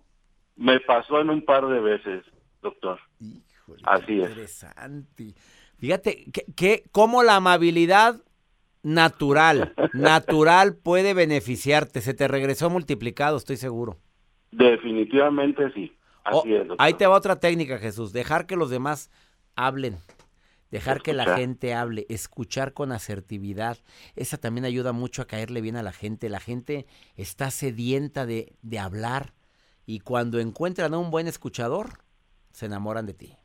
Me 0.55 0.79
pasó 0.79 1.19
en 1.19 1.29
un 1.29 1.43
par 1.43 1.67
de 1.67 1.79
veces, 1.79 2.23
doctor. 2.61 2.99
Así 3.83 4.21
es. 4.21 4.29
Interesante. 4.29 5.33
Fíjate, 5.77 6.25
que, 6.55 6.83
cómo 6.91 7.23
la 7.23 7.37
amabilidad 7.37 8.21
natural, 8.83 9.73
natural 9.93 10.75
puede 10.75 11.13
beneficiarte. 11.13 12.01
Se 12.01 12.13
te 12.13 12.27
regresó 12.27 12.69
multiplicado, 12.69 13.37
estoy 13.37 13.57
seguro. 13.57 13.97
Definitivamente 14.51 15.71
sí. 15.73 15.95
Así 16.23 16.53
es, 16.53 16.67
ahí 16.77 16.93
te 16.93 17.05
va 17.05 17.17
otra 17.17 17.39
técnica, 17.39 17.79
Jesús. 17.79 18.13
Dejar 18.13 18.45
que 18.45 18.55
los 18.55 18.69
demás 18.69 19.11
hablen. 19.55 19.97
Dejar 20.71 21.03
que 21.03 21.13
la 21.13 21.35
gente 21.35 21.75
hable, 21.75 22.07
escuchar 22.09 22.73
con 22.73 22.91
asertividad. 22.91 23.77
Esa 24.15 24.37
también 24.37 24.65
ayuda 24.65 24.91
mucho 24.91 25.21
a 25.21 25.27
caerle 25.27 25.61
bien 25.61 25.75
a 25.75 25.83
la 25.83 25.91
gente. 25.91 26.29
La 26.29 26.39
gente 26.39 26.87
está 27.15 27.51
sedienta 27.51 28.25
de, 28.25 28.53
de 28.63 28.79
hablar 28.79 29.33
y 29.85 29.99
cuando 29.99 30.39
encuentran 30.39 30.93
a 30.93 30.97
un 30.97 31.11
buen 31.11 31.27
escuchador, 31.27 31.89
se 32.51 32.67
enamoran 32.67 33.05
de 33.05 33.13
ti. 33.13 33.35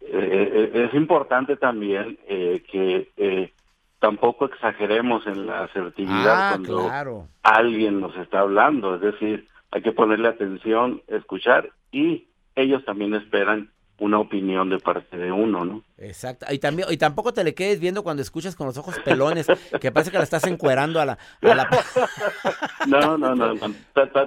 Eh, 0.00 0.70
eh, 0.72 0.86
es 0.88 0.94
importante 0.94 1.56
también 1.56 2.18
eh, 2.28 2.62
que 2.70 3.52
tampoco 3.98 4.46
exageremos 4.46 5.26
en 5.26 5.46
la 5.46 5.64
asertividad 5.64 6.52
ah, 6.52 6.58
cuando 6.64 7.28
alguien 7.42 8.00
nos 8.00 8.16
está 8.16 8.40
hablando, 8.40 8.96
es 8.96 9.00
decir, 9.00 9.48
hay 9.70 9.82
que 9.82 9.92
ponerle 9.92 10.28
atención, 10.28 11.02
escuchar 11.08 11.70
y 11.90 12.28
ellos 12.54 12.84
también 12.84 13.14
esperan 13.14 13.70
una 13.98 14.18
opinión 14.18 14.68
de 14.68 14.78
parte 14.78 15.16
de 15.16 15.32
uno, 15.32 15.64
¿no? 15.64 15.82
Exacto. 15.96 16.46
Y 16.50 16.58
también 16.58 16.88
y 16.90 16.98
tampoco 16.98 17.32
te 17.32 17.42
le 17.42 17.54
quedes 17.54 17.80
viendo 17.80 18.02
cuando 18.02 18.22
escuchas 18.22 18.54
con 18.54 18.66
los 18.66 18.76
ojos 18.76 18.98
pelones, 19.00 19.46
que 19.80 19.90
parece 19.90 20.10
que 20.10 20.18
la 20.18 20.24
estás 20.24 20.44
encuerando 20.46 21.00
a 21.00 21.06
la... 21.06 21.18
no, 22.86 23.16
no, 23.16 23.34
no, 23.34 23.54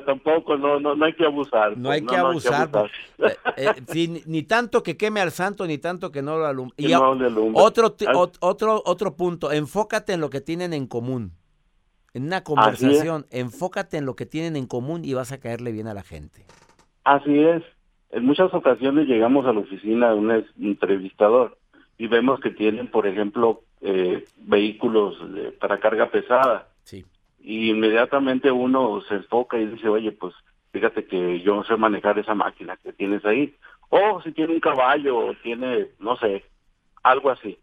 tampoco, 0.06 0.58
no, 0.58 0.80
no, 0.80 0.96
no 0.96 1.06
hay 1.06 1.14
que 1.14 1.26
abusar. 1.26 1.78
No 1.78 1.92
hay 1.92 2.04
que 2.04 2.16
abusar. 2.16 2.70
Eh, 3.20 3.36
eh, 3.58 4.22
ni 4.26 4.44
tanto 4.44 4.82
que 4.82 4.98
queme 4.98 5.22
al 5.22 5.32
santo, 5.32 5.68
ni 5.68 5.78
tanto 5.78 6.12
que 6.12 6.22
no 6.22 6.38
lo 6.38 6.48
alumbre. 6.48 6.76
Y 6.78 6.92
otro, 6.94 7.96
otro, 8.40 8.82
otro 8.86 9.16
punto, 9.16 9.52
enfócate 9.52 10.14
en 10.14 10.22
lo 10.22 10.30
que 10.30 10.42
tienen 10.42 10.74
en 10.74 10.88
común. 10.88 11.34
En 12.16 12.24
una 12.24 12.44
conversación, 12.44 13.28
enfócate 13.30 13.98
en 13.98 14.08
lo 14.08 14.16
que 14.16 14.26
tienen 14.26 14.56
en 14.56 14.66
común 14.66 15.06
y 15.06 15.14
vas 15.14 15.32
a 15.32 15.40
caerle 15.40 15.72
bien 15.72 15.88
a 15.88 15.94
la 15.94 16.02
gente. 16.02 16.44
Así 17.04 17.38
es. 17.40 17.64
En 18.12 18.25
muchas 18.25 18.54
ocasiones 18.54 19.08
llegamos 19.08 19.46
a 19.46 19.54
la 19.54 19.60
oficina 19.60 20.10
de 20.10 20.16
un 20.16 20.46
entrevistador 20.60 21.58
y 21.98 22.08
vemos 22.08 22.39
que 22.39 22.50
tienen, 22.50 22.88
por 22.88 23.06
ejemplo, 23.06 23.62
eh, 23.82 24.25
vehículos 24.38 25.18
para 25.60 25.80
carga 25.80 26.10
pesada. 26.10 26.68
Sí. 26.84 27.06
Y 27.39 27.70
inmediatamente 27.70 28.51
uno 28.51 29.01
se 29.08 29.16
enfoca 29.16 29.58
y 29.58 29.68
dice, 29.68 29.88
oye, 29.88 30.12
pues 30.12 30.34
fíjate 30.72 31.06
que 31.06 31.42
yo 31.42 31.56
no 31.56 31.63
sé 31.63 31.75
manejar 31.78 32.18
esa 32.18 32.34
máquina 32.34 32.78
que 32.78 32.94
tienes 32.94 33.24
ahí. 33.25 33.56
O 33.89 34.22
si 34.22 34.32
tiene 34.32 34.54
un 34.54 34.60
caballo 34.60 35.18
o 35.18 35.34
tiene, 35.36 35.88
no 36.00 36.16
sé, 36.18 36.44
algo 37.04 37.30
así. 37.30 37.58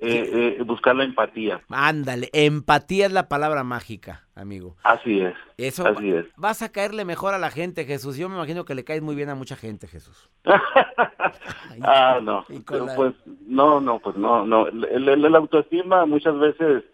Eh, 0.00 0.56
eh, 0.58 0.62
buscar 0.62 0.94
la 0.94 1.04
empatía. 1.04 1.60
Ándale, 1.68 2.30
empatía 2.32 3.06
es 3.06 3.12
la 3.12 3.28
palabra 3.28 3.64
mágica, 3.64 4.26
amigo. 4.36 4.76
Así 4.84 5.20
es. 5.20 5.34
Eso 5.56 5.86
así 5.86 6.12
es. 6.12 6.26
vas 6.36 6.62
a 6.62 6.70
caerle 6.70 7.04
mejor 7.04 7.34
a 7.34 7.38
la 7.38 7.50
gente, 7.50 7.84
Jesús. 7.84 8.16
Yo 8.16 8.28
me 8.28 8.36
imagino 8.36 8.64
que 8.64 8.76
le 8.76 8.84
caes 8.84 9.02
muy 9.02 9.16
bien 9.16 9.28
a 9.28 9.34
mucha 9.34 9.56
gente, 9.56 9.88
Jesús. 9.88 10.30
ah, 11.82 12.20
no. 12.22 12.44
Pues 12.96 13.14
no, 13.46 13.80
no, 13.80 13.98
pues 13.98 14.16
no, 14.16 14.44
no. 14.46 14.68
El, 14.68 15.08
el, 15.08 15.34
autoestima 15.34 16.06
muchas 16.06 16.38
veces 16.38 16.84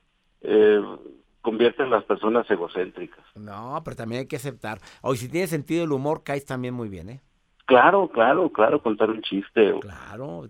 eh, 0.40 0.80
convierte 1.42 1.82
en 1.82 1.90
las 1.90 2.04
personas 2.04 2.50
egocéntricas. 2.50 3.25
No, 3.34 3.80
pero 3.84 3.96
también 3.96 4.20
hay 4.20 4.28
que 4.28 4.37
aceptar. 4.37 4.78
Hoy 5.02 5.16
si 5.16 5.28
tienes 5.28 5.50
sentido 5.50 5.84
el 5.84 5.92
humor, 5.92 6.23
caes 6.25 6.46
también 6.46 6.75
muy 6.75 6.88
bien, 6.88 7.11
¿eh? 7.11 7.20
Claro, 7.66 8.08
claro, 8.08 8.50
claro, 8.50 8.82
contar 8.82 9.11
un 9.11 9.23
chiste. 9.23 9.75
Claro, 9.80 10.49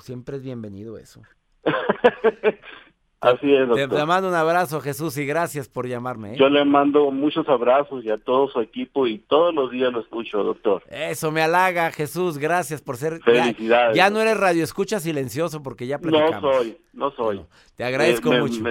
siempre 0.00 0.36
es 0.36 0.42
bienvenido 0.42 0.96
eso. 0.96 1.22
Así 3.24 3.54
es, 3.54 3.66
doctor. 3.66 3.98
Te, 3.98 4.06
mando 4.06 4.28
un 4.28 4.34
abrazo, 4.34 4.80
Jesús, 4.82 5.16
y 5.16 5.24
gracias 5.24 5.66
por 5.66 5.86
llamarme. 5.86 6.34
¿eh? 6.34 6.36
Yo 6.36 6.50
le 6.50 6.62
mando 6.64 7.10
muchos 7.10 7.48
abrazos 7.48 8.04
y 8.04 8.10
a 8.10 8.18
todo 8.18 8.48
su 8.48 8.60
equipo 8.60 9.06
y 9.06 9.18
todos 9.18 9.54
los 9.54 9.70
días 9.70 9.90
lo 9.92 10.00
escucho, 10.00 10.42
doctor. 10.42 10.82
Eso 10.90 11.30
me 11.32 11.40
halaga, 11.40 11.90
Jesús, 11.90 12.36
gracias 12.36 12.82
por 12.82 12.98
ser... 12.98 13.22
Felicidades. 13.22 13.96
Ya, 13.96 14.10
no 14.10 14.20
eres 14.20 14.36
radio 14.36 14.62
escucha 14.62 15.00
silencioso 15.00 15.62
porque 15.62 15.86
ya 15.86 15.98
platicamos. 15.98 16.42
No 16.42 16.52
soy, 16.52 16.78
no 16.92 17.10
soy. 17.12 17.40
te 17.76 17.84
agradezco 17.84 18.30
mucho. 18.30 18.62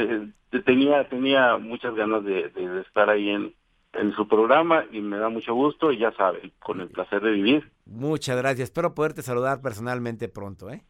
tenía, 0.63 1.09
tenía 1.09 1.57
muchas 1.57 1.95
ganas 1.95 2.23
de, 2.23 2.51
estar 2.85 3.09
ahí 3.09 3.29
en, 3.29 3.55
en 3.93 4.13
su 4.13 4.27
programa 4.27 4.85
y 4.91 5.01
me 5.01 5.17
da 5.17 5.29
mucho 5.29 5.55
gusto 5.55 5.91
y 5.91 5.97
ya 5.97 6.11
sabe, 6.11 6.51
con 6.59 6.79
el 6.79 6.89
placer 6.89 7.21
de 7.21 7.31
vivir. 7.31 7.71
Muchas 7.87 8.37
gracias, 8.37 8.69
espero 8.69 8.93
poderte 8.93 9.23
saludar 9.23 9.61
personalmente 9.61 10.29
pronto, 10.29 10.69
¿eh? 10.69 10.83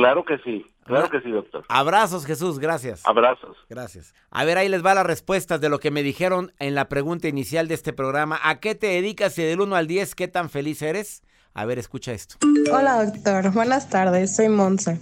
Claro 0.00 0.24
que 0.24 0.38
sí, 0.38 0.64
claro 0.86 1.10
que 1.10 1.20
sí, 1.20 1.30
doctor. 1.30 1.62
Abrazos, 1.68 2.24
Jesús, 2.24 2.58
gracias. 2.58 3.02
Abrazos. 3.04 3.54
Gracias. 3.68 4.14
A 4.30 4.46
ver, 4.46 4.56
ahí 4.56 4.66
les 4.70 4.82
va 4.82 4.94
las 4.94 5.04
respuestas 5.04 5.60
de 5.60 5.68
lo 5.68 5.78
que 5.78 5.90
me 5.90 6.02
dijeron 6.02 6.52
en 6.58 6.74
la 6.74 6.88
pregunta 6.88 7.28
inicial 7.28 7.68
de 7.68 7.74
este 7.74 7.92
programa. 7.92 8.40
¿A 8.42 8.60
qué 8.60 8.74
te 8.74 8.86
dedicas 8.86 9.38
y 9.38 9.42
del 9.42 9.60
1 9.60 9.76
al 9.76 9.86
10 9.86 10.14
qué 10.14 10.26
tan 10.26 10.48
feliz 10.48 10.80
eres? 10.80 11.22
A 11.52 11.66
ver, 11.66 11.78
escucha 11.78 12.12
esto. 12.12 12.36
Hola, 12.72 13.04
doctor. 13.04 13.52
Buenas 13.52 13.90
tardes. 13.90 14.34
Soy 14.34 14.48
Monza. 14.48 14.96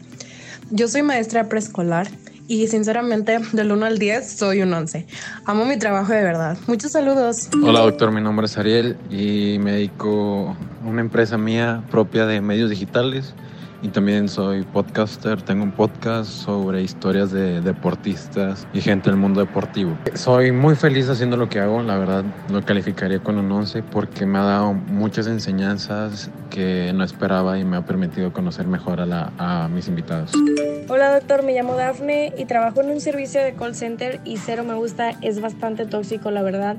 Yo 0.73 0.89
soy 0.89 1.03
maestra 1.03 1.49
preescolar 1.49 2.09
y 2.49 2.67
sinceramente 2.67 3.39
del 3.53 3.71
1 3.71 3.87
al 3.87 3.99
10 4.01 4.37
soy 4.37 4.63
un 4.63 4.75
11. 4.75 5.07
Amo 5.45 5.65
mi 5.65 5.79
trabajo 5.79 6.13
de 6.13 6.25
verdad. 6.25 6.59
Muchos 6.67 6.91
saludos. 6.91 7.49
Hola 7.65 7.83
doctor, 7.83 8.11
mi 8.11 8.21
nombre 8.21 8.47
es 8.47 8.59
Ariel 8.59 8.97
y 9.11 9.59
me 9.61 9.75
dedico 9.75 10.57
a 10.83 10.89
una 10.89 11.03
empresa 11.03 11.39
mía 11.39 11.85
propia 11.89 12.27
de 12.27 12.41
medios 12.41 12.69
digitales 12.69 13.37
y 13.83 13.89
también 13.89 14.29
soy 14.29 14.65
podcaster. 14.65 15.41
Tengo 15.43 15.65
un 15.65 15.73
podcast 15.73 16.31
sobre 16.31 16.83
historias 16.83 17.31
de 17.31 17.61
deportistas 17.61 18.67
y 18.73 18.81
gente 18.81 19.11
del 19.11 19.19
mundo 19.19 19.41
deportivo. 19.41 19.97
Soy 20.15 20.53
muy 20.53 20.75
feliz 20.75 21.09
haciendo 21.09 21.37
lo 21.37 21.49
que 21.49 21.61
hago, 21.61 21.83
la 21.83 21.99
verdad 21.99 22.25
lo 22.51 22.65
calificaría 22.65 23.21
con 23.21 23.39
un 23.39 23.51
11 23.51 23.83
porque 23.83 24.27
me 24.27 24.39
ha 24.39 24.43
dado 24.43 24.73
muchas 24.73 25.27
enseñanzas 25.27 26.31
que 26.51 26.93
no 26.95 27.05
esperaba 27.05 27.59
y 27.59 27.65
me 27.65 27.77
ha 27.77 27.85
permitido 27.85 28.33
conocer 28.33 28.67
mejor 28.67 29.01
a, 29.01 29.07
la, 29.07 29.33
a 29.39 29.69
mis 29.69 29.89
invitados. 29.89 30.33
Hola 30.89 31.15
doctor, 31.15 31.43
me 31.43 31.55
llamo 31.55 31.75
Dafne 31.75 32.33
y 32.37 32.45
trabajo 32.47 32.81
en 32.81 32.91
un 32.91 33.01
servicio 33.01 33.43
de 33.43 33.55
call 33.55 33.75
center 33.75 34.21
y 34.25 34.39
cero 34.39 34.65
me 34.65 34.75
gusta, 34.75 35.11
es 35.23 35.41
bastante 35.41 35.87
tóxico 35.87 36.31
la 36.31 36.43
verdad. 36.43 36.77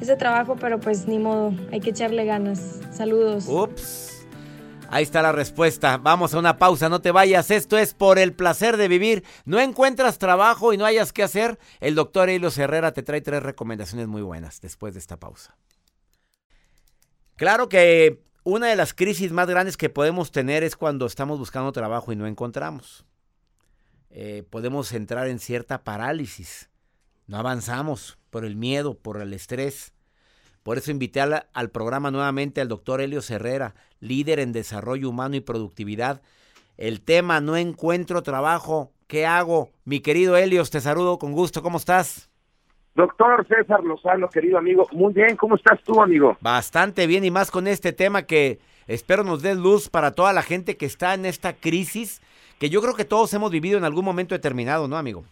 Ese 0.00 0.14
trabajo, 0.14 0.56
pero 0.60 0.78
pues 0.78 1.08
ni 1.08 1.18
modo, 1.18 1.52
hay 1.72 1.80
que 1.80 1.90
echarle 1.90 2.24
ganas. 2.24 2.78
Saludos. 2.92 3.46
Ups. 3.48 4.17
Ahí 4.90 5.02
está 5.02 5.20
la 5.20 5.32
respuesta. 5.32 5.98
Vamos 5.98 6.32
a 6.32 6.38
una 6.38 6.56
pausa, 6.56 6.88
no 6.88 7.00
te 7.00 7.10
vayas. 7.10 7.50
Esto 7.50 7.76
es 7.76 7.92
por 7.92 8.18
el 8.18 8.32
placer 8.32 8.78
de 8.78 8.88
vivir. 8.88 9.22
No 9.44 9.60
encuentras 9.60 10.18
trabajo 10.18 10.72
y 10.72 10.78
no 10.78 10.86
hayas 10.86 11.12
que 11.12 11.22
hacer. 11.22 11.58
El 11.80 11.94
doctor 11.94 12.30
Helios 12.30 12.56
Herrera 12.56 12.92
te 12.92 13.02
trae 13.02 13.20
tres 13.20 13.42
recomendaciones 13.42 14.08
muy 14.08 14.22
buenas 14.22 14.62
después 14.62 14.94
de 14.94 15.00
esta 15.00 15.18
pausa. 15.18 15.56
Claro 17.36 17.68
que 17.68 18.22
una 18.44 18.68
de 18.68 18.76
las 18.76 18.94
crisis 18.94 19.30
más 19.30 19.46
grandes 19.46 19.76
que 19.76 19.90
podemos 19.90 20.32
tener 20.32 20.64
es 20.64 20.74
cuando 20.74 21.04
estamos 21.04 21.38
buscando 21.38 21.70
trabajo 21.72 22.10
y 22.12 22.16
no 22.16 22.26
encontramos. 22.26 23.04
Eh, 24.08 24.42
podemos 24.48 24.92
entrar 24.92 25.28
en 25.28 25.38
cierta 25.38 25.84
parálisis. 25.84 26.70
No 27.26 27.36
avanzamos 27.36 28.18
por 28.30 28.46
el 28.46 28.56
miedo, 28.56 28.94
por 28.94 29.20
el 29.20 29.34
estrés. 29.34 29.92
Por 30.62 30.78
eso 30.78 30.90
invité 30.90 31.20
al, 31.20 31.70
programa 31.70 32.10
nuevamente 32.10 32.60
al 32.60 32.68
doctor 32.68 33.00
Helio 33.00 33.20
Herrera, 33.26 33.74
líder 34.00 34.40
en 34.40 34.52
desarrollo 34.52 35.08
humano 35.08 35.36
y 35.36 35.40
productividad. 35.40 36.22
El 36.76 37.00
tema, 37.00 37.40
no 37.40 37.56
encuentro 37.56 38.22
trabajo, 38.22 38.92
¿qué 39.06 39.26
hago? 39.26 39.70
Mi 39.84 40.00
querido 40.00 40.36
Helios, 40.36 40.70
te 40.70 40.80
saludo 40.80 41.18
con 41.18 41.32
gusto, 41.32 41.62
¿cómo 41.62 41.78
estás? 41.78 42.30
Doctor 42.94 43.46
César 43.46 43.82
Lozano, 43.84 44.28
querido 44.28 44.58
amigo, 44.58 44.88
muy 44.92 45.12
bien, 45.12 45.36
¿cómo 45.36 45.54
estás 45.54 45.80
tú, 45.84 46.02
amigo? 46.02 46.36
Bastante 46.40 47.06
bien 47.06 47.24
y 47.24 47.30
más 47.30 47.50
con 47.50 47.68
este 47.68 47.92
tema 47.92 48.22
que 48.22 48.58
espero 48.86 49.22
nos 49.22 49.42
dé 49.42 49.54
luz 49.54 49.88
para 49.88 50.12
toda 50.12 50.32
la 50.32 50.42
gente 50.42 50.76
que 50.76 50.86
está 50.86 51.14
en 51.14 51.24
esta 51.24 51.52
crisis 51.52 52.20
que 52.58 52.70
yo 52.70 52.80
creo 52.82 52.94
que 52.94 53.04
todos 53.04 53.32
hemos 53.34 53.50
vivido 53.50 53.78
en 53.78 53.84
algún 53.84 54.04
momento 54.04 54.34
determinado, 54.34 54.88
¿no, 54.88 54.96
amigo? 54.96 55.24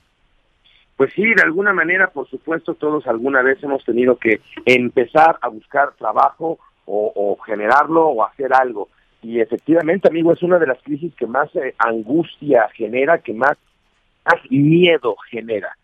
Pues 0.97 1.13
sí, 1.15 1.23
de 1.35 1.43
alguna 1.43 1.73
manera, 1.73 2.09
por 2.11 2.29
supuesto, 2.29 2.75
todos 2.75 3.07
alguna 3.07 3.43
vez 3.43 3.63
hemos 3.63 3.85
tenido 3.85 4.17
que 4.17 4.41
empezar 4.65 5.37
a 5.43 5.49
buscar 5.49 5.93
trabajo 5.99 6.59
o, 6.87 7.37
generarlo 7.45 8.07
o 8.09 8.25
hacer 8.25 8.53
algo. 8.55 8.89
Y 9.23 9.41
efectivamente, 9.41 10.09
amigo, 10.09 10.33
es 10.33 10.43
una 10.43 10.59
de 10.59 10.67
las 10.67 10.81
crisis 10.83 11.15
que 11.15 11.27
más 11.27 11.55
eh, 11.57 11.75
angustia 11.79 12.69
genera, 12.75 13.19
que 13.19 13.33
más, 13.33 13.57
más 14.25 14.41
miedo 14.51 15.17
genera 15.31 15.77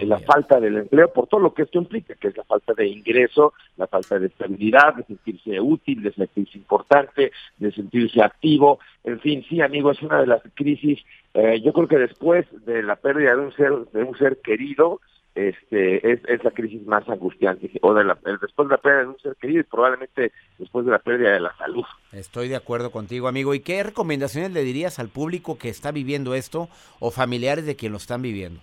la 0.00 0.18
falta 0.18 0.58
del 0.58 0.78
empleo, 0.78 1.12
por 1.12 1.28
todo 1.28 1.40
lo 1.40 1.54
que 1.54 1.62
esto 1.62 1.78
implica, 1.78 2.14
que 2.14 2.28
es 2.28 2.36
la 2.36 2.44
falta 2.44 2.72
de 2.74 2.88
ingreso, 2.88 3.52
la 3.76 3.86
falta 3.86 4.18
de 4.18 4.26
estabilidad, 4.26 4.94
de 4.94 5.04
sentirse 5.04 5.60
útil, 5.60 6.02
de 6.02 6.12
sentirse 6.12 6.58
importante, 6.58 7.30
de 7.58 7.72
sentirse 7.72 8.20
activo. 8.20 8.80
En 9.04 9.20
fin, 9.20 9.44
sí, 9.48 9.60
amigo, 9.60 9.92
es 9.92 10.02
una 10.02 10.20
de 10.20 10.26
las 10.26 10.42
crisis. 10.54 11.00
Eh, 11.34 11.60
yo 11.62 11.72
creo 11.72 11.86
que 11.86 11.98
después 11.98 12.46
de 12.66 12.82
la 12.82 12.96
pérdida 12.96 13.36
de 13.36 13.42
un 13.42 13.52
ser, 13.52 13.72
de 13.92 14.02
un 14.02 14.16
ser 14.18 14.38
querido, 14.38 15.00
este 15.34 16.12
es, 16.12 16.20
es 16.28 16.44
la 16.44 16.50
crisis 16.52 16.86
más 16.86 17.08
angustiante 17.08 17.70
o 17.82 17.92
de 17.94 18.04
la, 18.04 18.16
después 18.40 18.68
de 18.68 18.74
la 18.74 18.80
pérdida 18.80 19.00
de 19.02 19.08
un 19.08 19.18
ser 19.18 19.36
querido 19.36 19.60
y 19.60 19.64
probablemente 19.64 20.32
después 20.58 20.86
de 20.86 20.92
la 20.92 20.98
pérdida 20.98 21.32
de 21.32 21.40
la 21.40 21.56
salud. 21.56 21.84
Estoy 22.12 22.48
de 22.48 22.56
acuerdo 22.56 22.90
contigo, 22.90 23.26
amigo. 23.26 23.54
¿Y 23.54 23.60
qué 23.60 23.82
recomendaciones 23.82 24.52
le 24.52 24.62
dirías 24.62 24.98
al 24.98 25.08
público 25.08 25.58
que 25.58 25.68
está 25.68 25.90
viviendo 25.90 26.34
esto 26.34 26.68
o 27.00 27.10
familiares 27.10 27.66
de 27.66 27.76
quien 27.76 27.92
lo 27.92 27.98
están 27.98 28.22
viviendo? 28.22 28.60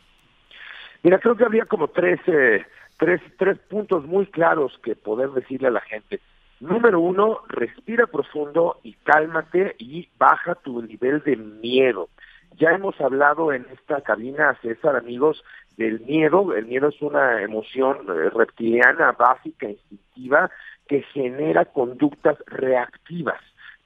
Mira, 1.04 1.20
creo 1.20 1.36
que 1.36 1.46
había 1.46 1.66
como 1.66 1.88
tres, 1.88 2.20
eh, 2.28 2.66
tres, 2.98 3.22
tres 3.38 3.58
puntos 3.70 4.06
muy 4.06 4.28
claros 4.28 4.78
que 4.84 4.96
poder 4.96 5.32
decirle 5.32 5.68
a 5.68 5.72
la 5.72 5.82
gente. 5.82 6.20
Número 6.60 7.00
uno, 7.00 7.40
respira 7.48 8.06
profundo 8.06 8.80
y 8.84 8.94
cálmate 9.04 9.76
y 9.80 10.08
baja 10.20 10.54
tu 10.56 10.82
nivel 10.84 11.22
de 11.24 11.36
miedo. 11.36 12.08
Ya 12.58 12.72
hemos 12.72 13.00
hablado 13.02 13.54
en 13.54 13.66
esta 13.72 14.02
cabina, 14.02 14.58
César, 14.62 14.96
amigos, 14.96 15.44
del 15.78 16.02
miedo. 16.02 16.54
El 16.54 16.66
miedo 16.66 16.90
es 16.90 17.02
una 17.02 17.42
emoción 17.42 17.98
eh, 18.10 18.30
reptiliana, 18.30 19.14
básica, 19.14 19.70
instintiva, 19.70 20.50
que 20.88 21.02
genera 21.14 21.66
conductas 21.66 22.38
reactivas. 22.48 23.40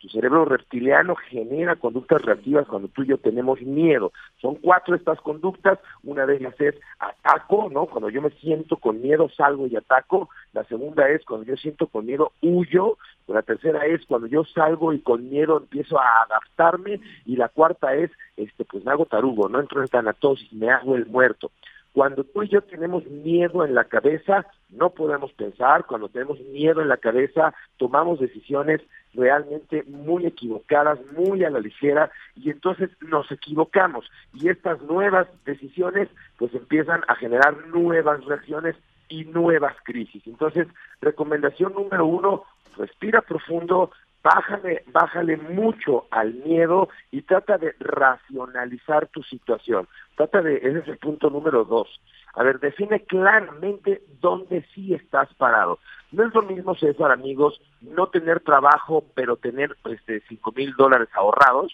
Tu 0.05 0.11
cerebro 0.11 0.45
reptiliano 0.45 1.15
genera 1.15 1.77
conductas 1.77 2.21
reactivas 2.21 2.67
cuando 2.67 2.89
tú 2.89 3.01
y 3.01 3.07
yo 3.07 3.17
tenemos 3.17 3.59
miedo. 3.61 4.11
Son 4.39 4.53
cuatro 4.53 4.95
estas 4.95 5.19
conductas. 5.19 5.79
Una 6.03 6.27
de 6.27 6.35
ellas 6.35 6.53
es 6.59 6.75
ataco, 6.99 7.69
¿no? 7.71 7.87
Cuando 7.87 8.11
yo 8.11 8.21
me 8.21 8.29
siento 8.29 8.77
con 8.77 9.01
miedo, 9.01 9.29
salgo 9.35 9.65
y 9.65 9.75
ataco. 9.75 10.29
La 10.53 10.63
segunda 10.65 11.09
es 11.09 11.25
cuando 11.25 11.47
yo 11.47 11.57
siento 11.57 11.87
con 11.87 12.05
miedo, 12.05 12.33
huyo. 12.43 12.99
La 13.25 13.41
tercera 13.41 13.87
es 13.87 14.05
cuando 14.05 14.27
yo 14.27 14.43
salgo 14.43 14.93
y 14.93 14.99
con 14.99 15.27
miedo 15.27 15.57
empiezo 15.57 15.99
a 15.99 16.21
adaptarme. 16.21 16.99
Y 17.25 17.37
la 17.37 17.49
cuarta 17.49 17.95
es, 17.95 18.11
este, 18.37 18.63
pues 18.63 18.85
me 18.85 18.91
hago 18.91 19.07
tarugo, 19.07 19.49
no 19.49 19.59
entro 19.59 19.81
en 19.81 19.87
tanatosis, 19.87 20.53
me 20.53 20.69
hago 20.69 20.95
el 20.95 21.07
muerto. 21.07 21.49
Cuando 21.95 22.25
tú 22.25 22.43
y 22.43 22.49
yo 22.49 22.61
tenemos 22.61 23.05
miedo 23.07 23.63
en 23.63 23.73
la 23.73 23.85
cabeza, 23.85 24.45
no 24.69 24.89
podemos 24.89 25.31
pensar. 25.31 25.85
Cuando 25.85 26.09
tenemos 26.09 26.37
miedo 26.41 26.81
en 26.81 26.89
la 26.89 26.97
cabeza, 26.97 27.55
tomamos 27.77 28.19
decisiones 28.19 28.81
realmente 29.13 29.81
muy 29.87 30.25
equivocadas, 30.25 30.99
muy 31.17 31.45
a 31.45 31.49
la 31.49 31.61
ligera, 31.61 32.11
y 32.35 32.49
entonces 32.49 32.89
nos 32.99 33.31
equivocamos. 33.31 34.11
Y 34.33 34.49
estas 34.49 34.81
nuevas 34.81 35.29
decisiones 35.45 36.09
pues 36.37 36.53
empiezan 36.53 37.01
a 37.07 37.15
generar 37.15 37.65
nuevas 37.67 38.25
reacciones 38.25 38.75
y 39.07 39.23
nuevas 39.23 39.77
crisis. 39.85 40.21
Entonces, 40.27 40.67
recomendación 40.99 41.71
número 41.75 42.05
uno, 42.05 42.43
respira 42.77 43.21
profundo, 43.21 43.91
bájale, 44.25 44.83
bájale 44.87 45.37
mucho 45.37 46.07
al 46.09 46.33
miedo 46.33 46.89
y 47.11 47.21
trata 47.21 47.59
de 47.59 47.75
racionalizar 47.79 49.07
tu 49.09 49.21
situación. 49.21 49.87
Trata 50.17 50.41
de, 50.41 50.57
ese 50.57 50.79
es 50.79 50.87
el 50.87 50.97
punto 50.97 51.29
número 51.29 51.63
dos. 51.63 52.01
A 52.33 52.41
ver, 52.41 52.59
define 52.59 53.01
claramente 53.01 54.01
dónde 54.19 54.65
sí 54.73 54.95
estás 54.95 55.31
parado. 55.35 55.77
No 56.11 56.25
es 56.25 56.33
lo 56.33 56.41
mismo, 56.41 56.73
César, 56.75 57.11
amigos, 57.11 57.61
no 57.81 58.07
tener 58.07 58.39
trabajo, 58.39 59.05
pero 59.13 59.37
tener 59.37 59.77
este, 59.85 60.23
cinco 60.27 60.51
mil 60.53 60.73
dólares 60.73 61.09
ahorrados, 61.13 61.71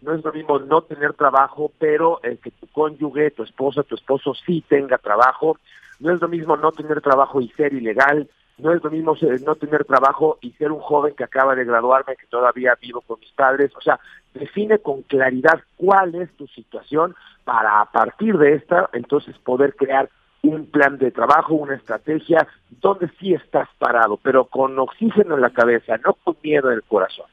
no 0.00 0.12
es 0.12 0.24
lo 0.24 0.32
mismo 0.32 0.58
no 0.58 0.82
tener 0.82 1.14
trabajo, 1.14 1.70
pero 1.78 2.20
que 2.20 2.50
tu 2.50 2.66
cónyuge, 2.72 3.30
tu 3.30 3.44
esposa, 3.44 3.84
tu 3.84 3.94
esposo 3.94 4.34
sí 4.34 4.64
tenga 4.68 4.98
trabajo, 4.98 5.56
no 6.00 6.12
es 6.12 6.20
lo 6.20 6.26
mismo 6.26 6.56
no 6.56 6.72
tener 6.72 7.00
trabajo 7.00 7.40
y 7.40 7.48
ser 7.50 7.72
ilegal, 7.72 8.28
no 8.62 8.72
es 8.72 8.82
lo 8.82 8.90
mismo 8.90 9.16
no 9.44 9.54
tener 9.56 9.84
trabajo 9.84 10.38
y 10.40 10.52
ser 10.52 10.70
un 10.70 10.80
joven 10.80 11.14
que 11.14 11.24
acaba 11.24 11.54
de 11.54 11.64
graduarme, 11.64 12.16
que 12.16 12.26
todavía 12.26 12.78
vivo 12.80 13.00
con 13.00 13.18
mis 13.20 13.32
padres. 13.32 13.72
O 13.76 13.80
sea, 13.80 13.98
define 14.34 14.78
con 14.78 15.02
claridad 15.02 15.60
cuál 15.76 16.14
es 16.14 16.30
tu 16.36 16.46
situación 16.46 17.14
para 17.44 17.80
a 17.80 17.90
partir 17.90 18.38
de 18.38 18.54
esta 18.54 18.88
entonces 18.92 19.36
poder 19.38 19.74
crear 19.74 20.08
un 20.42 20.66
plan 20.66 20.98
de 20.98 21.10
trabajo, 21.10 21.54
una 21.54 21.74
estrategia 21.74 22.46
donde 22.80 23.08
sí 23.20 23.34
estás 23.34 23.68
parado, 23.78 24.16
pero 24.16 24.44
con 24.44 24.78
oxígeno 24.78 25.34
en 25.34 25.40
la 25.40 25.50
cabeza, 25.50 25.96
no 25.98 26.14
con 26.14 26.36
miedo 26.42 26.70
en 26.70 26.76
el 26.76 26.82
corazón. 26.82 27.26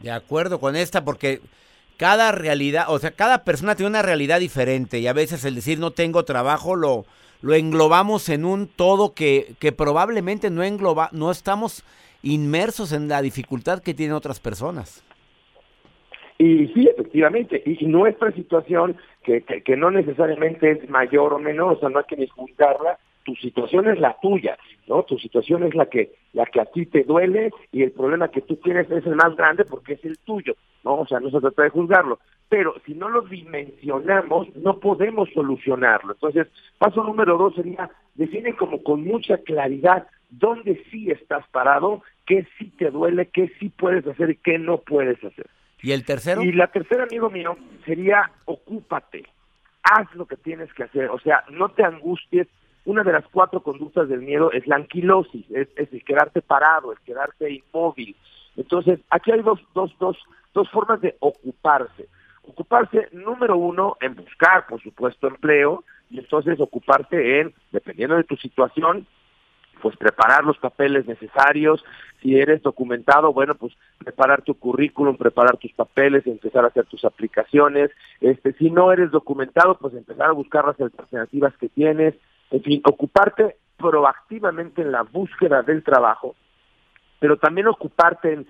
De 0.00 0.10
acuerdo 0.10 0.60
con 0.60 0.76
esta, 0.76 1.04
porque 1.04 1.40
cada 1.96 2.32
realidad, 2.32 2.86
o 2.88 2.98
sea, 2.98 3.12
cada 3.12 3.44
persona 3.44 3.74
tiene 3.74 3.90
una 3.90 4.02
realidad 4.02 4.40
diferente 4.40 4.98
y 4.98 5.06
a 5.06 5.12
veces 5.12 5.44
el 5.44 5.54
decir 5.54 5.78
no 5.78 5.92
tengo 5.92 6.24
trabajo 6.24 6.76
lo, 6.76 7.04
lo 7.42 7.54
englobamos 7.54 8.28
en 8.28 8.44
un 8.44 8.66
todo 8.66 9.14
que, 9.14 9.54
que 9.58 9.72
probablemente 9.72 10.50
no 10.50 10.62
engloba, 10.62 11.10
no 11.12 11.30
estamos 11.30 11.84
inmersos 12.22 12.92
en 12.92 13.08
la 13.08 13.22
dificultad 13.22 13.82
que 13.82 13.94
tienen 13.94 14.16
otras 14.16 14.40
personas. 14.40 15.04
Y 16.38 16.68
sí, 16.68 16.86
efectivamente, 16.86 17.62
y 17.64 17.86
nuestra 17.86 18.30
situación, 18.32 18.96
que, 19.22 19.42
que, 19.42 19.76
no 19.76 19.90
necesariamente 19.90 20.70
es 20.70 20.90
mayor 20.90 21.32
o 21.32 21.38
menor, 21.38 21.74
o 21.74 21.80
sea, 21.80 21.88
no 21.88 21.98
hay 21.98 22.04
que 22.04 22.16
ni 22.16 22.26
juzgarla, 22.26 22.98
tu 23.26 23.34
situación 23.34 23.88
es 23.88 23.98
la 23.98 24.16
tuya, 24.22 24.56
¿no? 24.86 25.02
Tu 25.02 25.18
situación 25.18 25.64
es 25.64 25.74
la 25.74 25.86
que, 25.86 26.12
la 26.32 26.46
que 26.46 26.60
a 26.60 26.64
ti 26.64 26.86
te 26.86 27.02
duele 27.02 27.50
y 27.72 27.82
el 27.82 27.90
problema 27.90 28.28
que 28.28 28.40
tú 28.40 28.54
tienes 28.56 28.88
es 28.88 29.04
el 29.04 29.16
más 29.16 29.34
grande 29.34 29.64
porque 29.64 29.94
es 29.94 30.04
el 30.04 30.16
tuyo, 30.18 30.54
¿no? 30.84 31.00
O 31.00 31.06
sea, 31.08 31.18
no 31.18 31.28
se 31.28 31.40
trata 31.40 31.64
de 31.64 31.70
juzgarlo. 31.70 32.20
Pero 32.48 32.76
si 32.86 32.94
no 32.94 33.08
lo 33.08 33.22
dimensionamos, 33.22 34.54
no 34.54 34.78
podemos 34.78 35.28
solucionarlo. 35.34 36.12
Entonces, 36.12 36.46
paso 36.78 37.02
número 37.02 37.36
dos 37.36 37.56
sería, 37.56 37.90
define 38.14 38.54
como 38.54 38.80
con 38.84 39.02
mucha 39.02 39.38
claridad 39.38 40.06
dónde 40.30 40.80
sí 40.92 41.10
estás 41.10 41.44
parado, 41.48 42.04
qué 42.24 42.46
sí 42.58 42.72
te 42.78 42.92
duele, 42.92 43.26
qué 43.26 43.50
sí 43.58 43.70
puedes 43.70 44.06
hacer 44.06 44.30
y 44.30 44.36
qué 44.36 44.60
no 44.60 44.78
puedes 44.78 45.22
hacer. 45.24 45.46
¿Y 45.82 45.90
el 45.90 46.04
tercero? 46.04 46.42
Y 46.42 46.52
la 46.52 46.68
tercera, 46.68 47.02
amigo 47.02 47.28
mío, 47.28 47.56
sería 47.84 48.30
ocúpate. 48.44 49.24
Haz 49.82 50.14
lo 50.14 50.26
que 50.26 50.36
tienes 50.36 50.72
que 50.74 50.84
hacer. 50.84 51.10
O 51.10 51.18
sea, 51.18 51.42
no 51.50 51.70
te 51.70 51.84
angusties. 51.84 52.46
Una 52.86 53.02
de 53.02 53.12
las 53.12 53.26
cuatro 53.32 53.60
conductas 53.60 54.08
del 54.08 54.22
miedo 54.22 54.52
es 54.52 54.64
la 54.68 54.76
anquilosis, 54.76 55.44
es, 55.50 55.68
el 55.76 56.04
quedarte 56.04 56.40
parado, 56.40 56.92
el 56.92 56.98
quedarte 57.00 57.50
inmóvil. 57.52 58.14
Entonces, 58.56 59.00
aquí 59.10 59.32
hay 59.32 59.42
dos, 59.42 59.60
dos, 59.74 59.92
dos, 59.98 60.16
dos 60.54 60.70
formas 60.70 61.00
de 61.00 61.16
ocuparse. 61.18 62.06
Ocuparse, 62.48 63.08
número 63.10 63.56
uno, 63.56 63.96
en 64.00 64.14
buscar, 64.14 64.68
por 64.68 64.80
supuesto, 64.80 65.26
empleo, 65.26 65.82
y 66.10 66.20
entonces 66.20 66.60
ocuparse 66.60 67.40
en, 67.40 67.52
dependiendo 67.72 68.14
de 68.14 68.22
tu 68.22 68.36
situación, 68.36 69.04
pues 69.82 69.96
preparar 69.96 70.44
los 70.44 70.56
papeles 70.58 71.08
necesarios, 71.08 71.84
si 72.22 72.38
eres 72.38 72.62
documentado, 72.62 73.32
bueno, 73.32 73.56
pues 73.56 73.72
preparar 73.98 74.42
tu 74.42 74.54
currículum, 74.54 75.16
preparar 75.16 75.56
tus 75.56 75.72
papeles, 75.72 76.24
empezar 76.24 76.64
a 76.64 76.68
hacer 76.68 76.86
tus 76.86 77.04
aplicaciones, 77.04 77.90
este, 78.20 78.52
si 78.52 78.70
no 78.70 78.92
eres 78.92 79.10
documentado, 79.10 79.76
pues 79.76 79.92
empezar 79.94 80.28
a 80.28 80.32
buscar 80.32 80.64
las 80.66 80.80
alternativas 80.80 81.56
que 81.58 81.68
tienes, 81.68 82.14
en 82.50 82.62
fin, 82.62 82.82
ocuparte 82.84 83.56
proactivamente 83.76 84.82
en 84.82 84.92
la 84.92 85.02
búsqueda 85.02 85.62
del 85.62 85.82
trabajo, 85.82 86.34
pero 87.18 87.36
también 87.36 87.66
ocuparte 87.68 88.32
en 88.32 88.46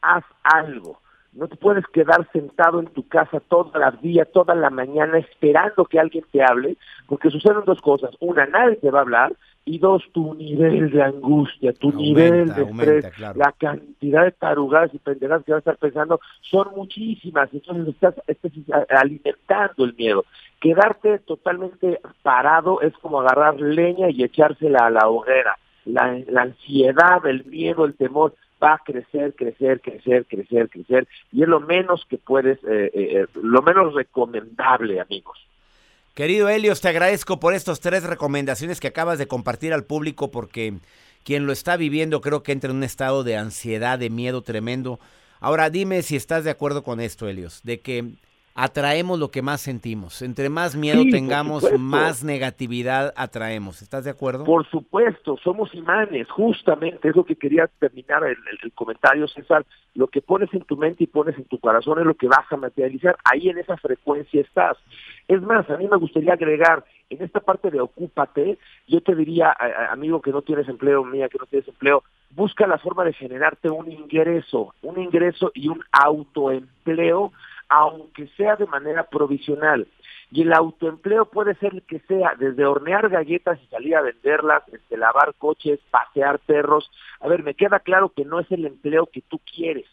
haz 0.00 0.24
algo. 0.42 1.00
No 1.32 1.46
te 1.46 1.56
puedes 1.56 1.86
quedar 1.88 2.28
sentado 2.32 2.80
en 2.80 2.86
tu 2.86 3.06
casa 3.06 3.40
toda 3.40 3.78
la 3.78 3.92
día, 3.92 4.24
toda 4.24 4.54
la 4.54 4.70
mañana 4.70 5.18
esperando 5.18 5.84
que 5.84 6.00
alguien 6.00 6.24
te 6.32 6.42
hable, 6.42 6.76
porque 7.06 7.30
suceden 7.30 7.62
dos 7.64 7.80
cosas. 7.80 8.10
Una, 8.20 8.46
nadie 8.46 8.76
te 8.76 8.90
va 8.90 8.98
a 8.98 9.02
hablar 9.02 9.32
y 9.64 9.78
dos, 9.78 10.02
tu 10.12 10.34
nivel 10.34 10.90
de 10.90 11.02
angustia, 11.02 11.72
tu 11.72 11.92
nivel 11.92 12.52
de 12.52 12.62
estrés, 12.62 13.18
la 13.36 13.52
cantidad 13.56 14.24
de 14.24 14.32
tarugadas 14.32 14.92
y 14.94 14.98
pendejadas 14.98 15.44
que 15.44 15.52
vas 15.52 15.58
a 15.58 15.70
estar 15.70 15.76
pensando 15.76 16.20
son 16.40 16.68
muchísimas, 16.74 17.52
entonces 17.52 17.88
estás, 17.88 18.14
estás 18.26 18.52
alimentando 18.88 19.84
el 19.84 19.94
miedo. 19.94 20.24
Quedarte 20.60 21.20
totalmente 21.20 22.00
parado 22.22 22.80
es 22.80 22.92
como 22.98 23.20
agarrar 23.20 23.60
leña 23.60 24.10
y 24.10 24.24
echársela 24.24 24.86
a 24.86 24.90
la 24.90 25.08
hoguera. 25.08 25.56
La, 25.84 26.22
ansiedad, 26.36 27.24
el 27.26 27.44
miedo, 27.44 27.84
el 27.84 27.94
temor 27.94 28.34
va 28.62 28.74
a 28.74 28.78
crecer, 28.84 29.34
crecer, 29.34 29.80
crecer, 29.80 30.26
crecer, 30.26 30.68
crecer, 30.68 31.08
y 31.32 31.42
es 31.42 31.48
lo 31.48 31.60
menos 31.60 32.04
que 32.08 32.18
puedes, 32.18 32.58
eh, 32.64 32.90
eh, 32.92 33.22
eh 33.22 33.26
lo 33.42 33.62
menos 33.62 33.94
recomendable, 33.94 35.00
amigos. 35.00 35.38
Querido 36.14 36.48
Helios, 36.48 36.80
te 36.80 36.88
agradezco 36.88 37.40
por 37.40 37.54
estas 37.54 37.80
tres 37.80 38.02
recomendaciones 38.02 38.80
que 38.80 38.88
acabas 38.88 39.18
de 39.18 39.26
compartir 39.26 39.72
al 39.72 39.84
público 39.84 40.30
porque 40.30 40.74
quien 41.24 41.46
lo 41.46 41.52
está 41.52 41.76
viviendo 41.76 42.20
creo 42.20 42.42
que 42.42 42.52
entra 42.52 42.70
en 42.70 42.76
un 42.76 42.84
estado 42.84 43.24
de 43.24 43.36
ansiedad, 43.36 43.98
de 43.98 44.10
miedo 44.10 44.42
tremendo. 44.42 44.98
Ahora 45.38 45.70
dime 45.70 46.02
si 46.02 46.16
estás 46.16 46.44
de 46.44 46.50
acuerdo 46.50 46.82
con 46.82 47.00
esto, 47.00 47.28
Helios, 47.28 47.62
de 47.62 47.80
que 47.80 48.16
atraemos 48.54 49.18
lo 49.18 49.30
que 49.30 49.42
más 49.42 49.60
sentimos. 49.60 50.22
Entre 50.22 50.48
más 50.48 50.76
miedo 50.76 51.02
tengamos, 51.10 51.66
más 51.78 52.24
negatividad 52.24 53.12
atraemos. 53.16 53.82
¿Estás 53.82 54.04
de 54.04 54.10
acuerdo? 54.10 54.44
Por 54.44 54.68
supuesto, 54.68 55.38
somos 55.42 55.74
imanes, 55.74 56.28
justamente, 56.30 57.08
es 57.08 57.16
lo 57.16 57.24
que 57.24 57.36
quería 57.36 57.68
terminar 57.78 58.24
el, 58.24 58.36
el, 58.62 58.72
comentario, 58.72 59.28
César. 59.28 59.64
Lo 59.94 60.08
que 60.08 60.20
pones 60.20 60.52
en 60.52 60.62
tu 60.62 60.76
mente 60.76 61.04
y 61.04 61.06
pones 61.06 61.36
en 61.36 61.44
tu 61.44 61.58
corazón 61.58 61.98
es 61.98 62.04
lo 62.04 62.14
que 62.14 62.28
vas 62.28 62.50
a 62.50 62.56
materializar. 62.56 63.16
Ahí 63.24 63.48
en 63.48 63.58
esa 63.58 63.76
frecuencia 63.76 64.40
estás. 64.40 64.76
Es 65.28 65.40
más, 65.42 65.68
a 65.70 65.76
mí 65.76 65.86
me 65.88 65.96
gustaría 65.96 66.32
agregar, 66.32 66.84
en 67.08 67.22
esta 67.22 67.40
parte 67.40 67.70
de 67.70 67.80
ocúpate, 67.80 68.58
yo 68.86 69.00
te 69.00 69.14
diría, 69.14 69.54
amigo 69.90 70.20
que 70.20 70.30
no 70.30 70.42
tienes 70.42 70.68
empleo, 70.68 71.04
mía 71.04 71.28
que 71.28 71.38
no 71.38 71.46
tienes 71.46 71.68
empleo, 71.68 72.04
busca 72.30 72.66
la 72.66 72.78
forma 72.78 73.04
de 73.04 73.12
generarte 73.12 73.68
un 73.70 73.90
ingreso, 73.90 74.74
un 74.82 75.00
ingreso 75.00 75.50
y 75.54 75.68
un 75.68 75.82
autoempleo 75.92 77.32
aunque 77.70 78.26
sea 78.36 78.56
de 78.56 78.66
manera 78.66 79.04
provisional. 79.04 79.86
Y 80.32 80.42
el 80.42 80.52
autoempleo 80.52 81.24
puede 81.24 81.54
ser 81.56 81.82
que 81.82 82.00
sea 82.00 82.34
desde 82.38 82.64
hornear 82.64 83.08
galletas 83.08 83.58
y 83.62 83.66
salir 83.66 83.96
a 83.96 84.02
venderlas, 84.02 84.62
desde 84.70 84.96
lavar 84.96 85.34
coches, 85.38 85.80
pasear 85.90 86.38
perros. 86.40 86.90
A 87.20 87.28
ver, 87.28 87.42
me 87.42 87.54
queda 87.54 87.80
claro 87.80 88.10
que 88.10 88.24
no 88.24 88.38
es 88.38 88.50
el 88.52 88.66
empleo 88.66 89.06
que 89.06 89.22
tú 89.22 89.40
quieres, 89.40 89.86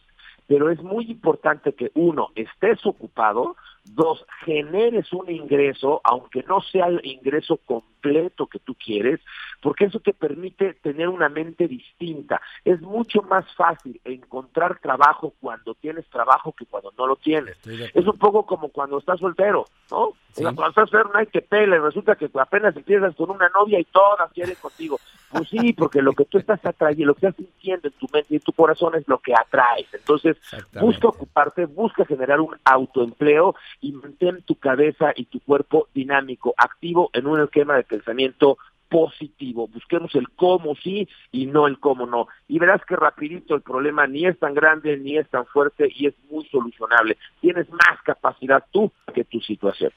pero 0.47 0.69
es 0.69 0.81
muy 0.81 1.05
importante 1.09 1.73
que 1.73 1.91
uno 1.95 2.29
estés 2.35 2.85
ocupado, 2.85 3.55
dos 3.95 4.25
generes 4.45 5.11
un 5.13 5.29
ingreso, 5.29 6.01
aunque 6.03 6.43
no 6.43 6.61
sea 6.61 6.87
el 6.87 7.01
ingreso 7.03 7.57
completo 7.57 8.47
que 8.47 8.59
tú 8.59 8.75
quieres, 8.75 9.19
porque 9.61 9.85
eso 9.85 9.99
te 9.99 10.13
permite 10.13 10.73
tener 10.75 11.09
una 11.09 11.29
mente 11.29 11.67
distinta. 11.67 12.41
Es 12.63 12.81
mucho 12.81 13.21
más 13.23 13.45
fácil 13.55 13.99
encontrar 14.05 14.79
trabajo 14.79 15.33
cuando 15.39 15.73
tienes 15.75 16.05
trabajo 16.09 16.53
que 16.53 16.65
cuando 16.65 16.93
no 16.97 17.07
lo 17.07 17.15
tienes. 17.15 17.57
Es 17.65 18.05
un 18.05 18.17
poco 18.17 18.45
como 18.45 18.69
cuando 18.69 18.99
estás 18.99 19.19
soltero, 19.19 19.65
¿no? 19.91 20.13
Cuando 20.35 20.67
estás 20.67 20.89
soltero 20.89 21.09
no 21.11 21.19
hay 21.19 21.27
que 21.27 21.41
pele, 21.41 21.79
resulta 21.79 22.15
que 22.15 22.29
apenas 22.39 22.75
empiezas 22.75 23.15
con 23.15 23.31
una 23.31 23.49
novia 23.49 23.79
y 23.79 23.85
todas 23.85 24.31
quieren 24.31 24.55
contigo. 24.61 24.99
Pues 25.29 25.49
sí, 25.49 25.73
porque 25.73 26.01
lo 26.01 26.13
que 26.13 26.23
tú 26.25 26.37
estás 26.37 26.63
atrayendo, 26.65 27.07
lo 27.07 27.15
que 27.15 27.27
estás 27.27 27.35
sintiendo 27.35 27.89
en 27.89 27.93
tu 27.95 28.07
mente 28.13 28.27
y 28.29 28.35
en 28.35 28.41
tu 28.41 28.53
corazón 28.53 28.95
es 28.95 29.05
lo 29.07 29.19
que 29.19 29.33
atraes. 29.33 29.87
Entonces, 29.93 30.37
busca 30.79 31.09
ocuparte, 31.09 31.65
busca 31.65 32.05
generar 32.05 32.39
un 32.39 32.55
autoempleo 32.63 33.55
y 33.81 33.91
mantén 33.91 34.41
tu 34.43 34.55
cabeza 34.55 35.13
y 35.15 35.25
tu 35.25 35.39
cuerpo 35.39 35.87
dinámico, 35.93 36.53
activo 36.57 37.09
en 37.13 37.27
un 37.27 37.41
esquema 37.41 37.75
de 37.75 37.83
pensamiento 37.83 38.57
positivo. 38.89 39.67
Busquemos 39.67 40.13
el 40.15 40.29
cómo 40.29 40.75
sí 40.75 41.07
y 41.31 41.45
no 41.45 41.67
el 41.67 41.79
cómo 41.79 42.05
no. 42.05 42.27
Y 42.47 42.59
verás 42.59 42.81
que 42.85 42.95
rapidito 42.95 43.55
el 43.55 43.61
problema 43.61 44.07
ni 44.07 44.25
es 44.25 44.39
tan 44.39 44.53
grande 44.53 44.97
ni 44.97 45.17
es 45.17 45.29
tan 45.29 45.45
fuerte 45.45 45.91
y 45.93 46.07
es 46.07 46.13
muy 46.29 46.45
solucionable. 46.47 47.17
Tienes 47.41 47.69
más 47.69 48.01
capacidad 48.03 48.63
tú 48.71 48.91
que 49.13 49.23
tu 49.23 49.39
situación. 49.41 49.91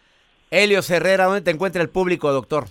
Helio 0.50 0.80
Herrera, 0.88 1.26
¿dónde 1.26 1.42
te 1.42 1.50
encuentra 1.52 1.80
el 1.80 1.88
público, 1.88 2.32
doctor? 2.32 2.64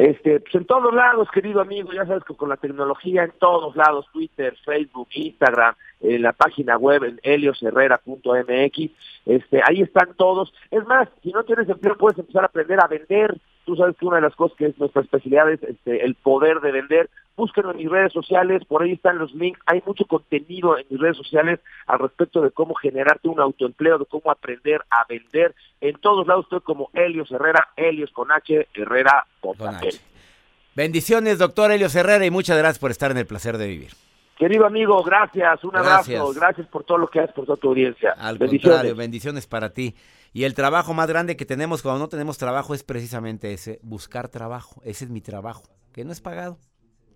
Este, 0.00 0.40
pues 0.40 0.54
en 0.54 0.64
todos 0.64 0.94
lados, 0.94 1.28
querido 1.30 1.60
amigo, 1.60 1.92
ya 1.92 2.06
sabes 2.06 2.24
que 2.24 2.34
con 2.34 2.48
la 2.48 2.56
tecnología 2.56 3.22
en 3.22 3.32
todos 3.38 3.76
lados, 3.76 4.06
Twitter, 4.10 4.56
Facebook, 4.64 5.08
Instagram, 5.12 5.74
en 6.00 6.22
la 6.22 6.32
página 6.32 6.78
web 6.78 7.04
en 7.04 7.20
heliosherrera.mx, 7.22 8.90
este, 9.26 9.60
ahí 9.62 9.82
están 9.82 10.14
todos. 10.16 10.54
Es 10.70 10.86
más, 10.86 11.06
si 11.22 11.32
no 11.32 11.44
tienes 11.44 11.68
empleo 11.68 11.98
puedes 11.98 12.18
empezar 12.18 12.44
a 12.44 12.46
aprender 12.46 12.82
a 12.82 12.88
vender. 12.88 13.38
Tú 13.70 13.76
sabes 13.76 13.96
que 13.96 14.04
una 14.04 14.16
de 14.16 14.22
las 14.22 14.34
cosas 14.34 14.58
que 14.58 14.66
es 14.66 14.78
nuestra 14.80 15.02
especialidad 15.02 15.48
es 15.48 15.62
este, 15.62 16.04
el 16.04 16.16
poder 16.16 16.58
de 16.58 16.72
vender. 16.72 17.08
Búsquenlo 17.36 17.70
en 17.70 17.76
mis 17.76 17.88
redes 17.88 18.12
sociales, 18.12 18.64
por 18.64 18.82
ahí 18.82 18.94
están 18.94 19.18
los 19.18 19.32
links. 19.32 19.60
Hay 19.64 19.80
mucho 19.86 20.06
contenido 20.06 20.76
en 20.76 20.84
mis 20.90 20.98
redes 20.98 21.16
sociales 21.16 21.60
al 21.86 22.00
respecto 22.00 22.40
de 22.40 22.50
cómo 22.50 22.74
generarte 22.74 23.28
un 23.28 23.38
autoempleo, 23.38 23.98
de 23.98 24.06
cómo 24.06 24.32
aprender 24.32 24.82
a 24.90 25.06
vender. 25.08 25.54
En 25.80 25.94
todos 26.00 26.26
lados 26.26 26.46
estoy 26.46 26.62
como 26.62 26.90
Helios 26.94 27.30
Herrera, 27.30 27.68
Helios 27.76 28.10
con 28.10 28.32
H, 28.32 28.66
Herrera 28.74 29.24
con, 29.40 29.54
H. 29.64 30.00
Bendiciones, 30.74 31.38
doctor 31.38 31.70
Helios 31.70 31.94
Herrera, 31.94 32.26
y 32.26 32.32
muchas 32.32 32.58
gracias 32.58 32.80
por 32.80 32.90
estar 32.90 33.12
en 33.12 33.18
el 33.18 33.26
placer 33.26 33.56
de 33.56 33.68
vivir. 33.68 33.92
Querido 34.40 34.64
amigo, 34.64 35.02
gracias, 35.04 35.62
un 35.64 35.72
Gracias. 35.72 36.18
abrazo, 36.18 36.32
gracias 36.32 36.66
por 36.68 36.82
todo 36.82 36.96
lo 36.96 37.08
que 37.08 37.20
haces 37.20 37.34
por 37.34 37.44
toda 37.44 37.58
tu 37.58 37.68
audiencia. 37.68 38.12
Al 38.12 38.38
Bendiciones. 38.38 38.62
contrario, 38.78 38.96
bendiciones 38.96 39.46
para 39.46 39.74
ti. 39.74 39.94
Y 40.32 40.44
el 40.44 40.54
trabajo 40.54 40.94
más 40.94 41.08
grande 41.08 41.36
que 41.36 41.44
tenemos 41.44 41.82
cuando 41.82 41.98
no 41.98 42.08
tenemos 42.08 42.38
trabajo 42.38 42.72
es 42.72 42.82
precisamente 42.82 43.52
ese, 43.52 43.80
buscar 43.82 44.28
trabajo. 44.30 44.80
Ese 44.82 45.04
es 45.04 45.10
mi 45.10 45.20
trabajo, 45.20 45.64
que 45.92 46.06
no 46.06 46.12
es 46.12 46.22
pagado, 46.22 46.58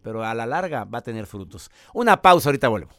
pero 0.03 0.23
a 0.23 0.35
la 0.35 0.45
larga 0.45 0.85
va 0.85 0.99
a 0.99 1.01
tener 1.03 1.25
frutos. 1.25 1.71
Una 1.95 2.21
pausa, 2.21 2.51
ahorita 2.51 2.69
vuelvo. 2.69 2.91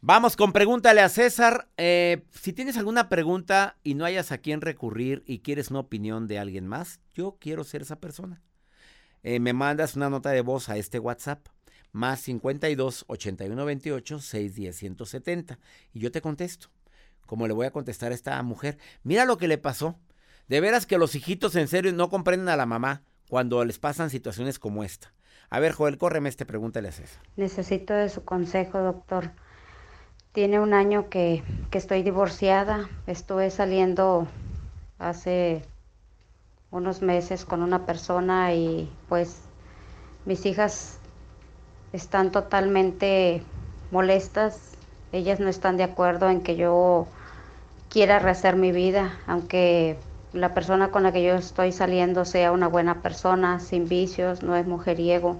Vamos 0.00 0.36
con 0.36 0.52
pregúntale 0.52 1.02
a 1.02 1.10
César. 1.10 1.68
Eh, 1.76 2.24
si 2.30 2.54
tienes 2.54 2.78
alguna 2.78 3.10
pregunta 3.10 3.76
y 3.82 3.92
no 3.92 4.06
hayas 4.06 4.32
a 4.32 4.38
quién 4.38 4.62
recurrir 4.62 5.22
y 5.26 5.40
quieres 5.40 5.70
una 5.70 5.80
opinión 5.80 6.28
de 6.28 6.38
alguien 6.38 6.66
más, 6.66 7.00
yo 7.12 7.36
quiero 7.38 7.62
ser 7.62 7.82
esa 7.82 8.00
persona. 8.00 8.40
Eh, 9.22 9.38
me 9.38 9.52
mandas 9.52 9.96
una 9.96 10.08
nota 10.08 10.30
de 10.30 10.40
voz 10.40 10.70
a 10.70 10.78
este 10.78 10.98
WhatsApp, 10.98 11.46
más 11.94 12.20
52 12.22 13.04
81 13.06 13.64
28 13.64 14.18
610 14.18 14.76
170, 14.76 15.58
y 15.92 16.00
yo 16.00 16.10
te 16.10 16.20
contesto. 16.20 16.68
Como 17.24 17.46
le 17.46 17.54
voy 17.54 17.66
a 17.66 17.70
contestar 17.70 18.10
a 18.12 18.16
esta 18.16 18.42
mujer, 18.42 18.78
mira 19.04 19.24
lo 19.24 19.38
que 19.38 19.48
le 19.48 19.58
pasó. 19.58 19.96
De 20.48 20.60
veras 20.60 20.84
que 20.84 20.98
los 20.98 21.14
hijitos 21.14 21.56
en 21.56 21.68
serio 21.68 21.92
no 21.92 22.10
comprenden 22.10 22.48
a 22.50 22.56
la 22.56 22.66
mamá 22.66 23.02
cuando 23.30 23.64
les 23.64 23.78
pasan 23.78 24.10
situaciones 24.10 24.58
como 24.58 24.84
esta. 24.84 25.14
A 25.48 25.60
ver, 25.60 25.72
Joel, 25.72 25.96
córreme 25.96 26.28
este, 26.28 26.44
pregúntale 26.44 26.88
a 26.88 26.92
César. 26.92 27.22
Necesito 27.36 27.94
de 27.94 28.08
su 28.08 28.24
consejo, 28.24 28.80
doctor. 28.80 29.30
Tiene 30.32 30.58
un 30.58 30.74
año 30.74 31.08
que, 31.08 31.44
que 31.70 31.78
estoy 31.78 32.02
divorciada. 32.02 32.90
Estuve 33.06 33.50
saliendo 33.50 34.26
hace 34.98 35.62
unos 36.72 37.02
meses 37.02 37.44
con 37.44 37.62
una 37.62 37.86
persona 37.86 38.52
y 38.52 38.92
pues 39.08 39.42
mis 40.26 40.44
hijas 40.44 40.98
están 41.94 42.32
totalmente 42.32 43.42
molestas. 43.92 44.72
Ellas 45.12 45.38
no 45.38 45.48
están 45.48 45.76
de 45.76 45.84
acuerdo 45.84 46.28
en 46.28 46.40
que 46.40 46.56
yo 46.56 47.06
quiera 47.88 48.18
rehacer 48.18 48.56
mi 48.56 48.72
vida, 48.72 49.16
aunque 49.28 49.96
la 50.32 50.54
persona 50.54 50.90
con 50.90 51.04
la 51.04 51.12
que 51.12 51.22
yo 51.22 51.36
estoy 51.36 51.70
saliendo 51.70 52.24
sea 52.24 52.50
una 52.50 52.66
buena 52.66 53.00
persona, 53.00 53.60
sin 53.60 53.88
vicios, 53.88 54.42
no 54.42 54.56
es 54.56 54.66
mujeriego. 54.66 55.36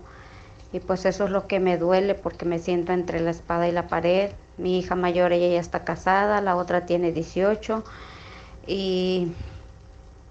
Y 0.73 0.79
pues 0.79 1.05
eso 1.07 1.25
es 1.25 1.31
lo 1.31 1.49
que 1.49 1.59
me 1.59 1.77
duele 1.77 2.15
porque 2.15 2.45
me 2.45 2.61
siento 2.61 2.93
entre 2.93 3.19
la 3.19 3.33
espada 3.33 3.69
y 3.69 3.73
la 3.73 3.89
pared. 3.89 4.31
Mi 4.57 4.79
hija 4.79 4.95
mayor, 4.95 5.33
ella 5.33 5.49
ya 5.49 5.61
está 5.61 5.83
casada, 5.83 6.41
la 6.41 6.55
otra 6.55 6.87
tiene 6.87 7.11
18 7.11 7.83
y 8.69 9.33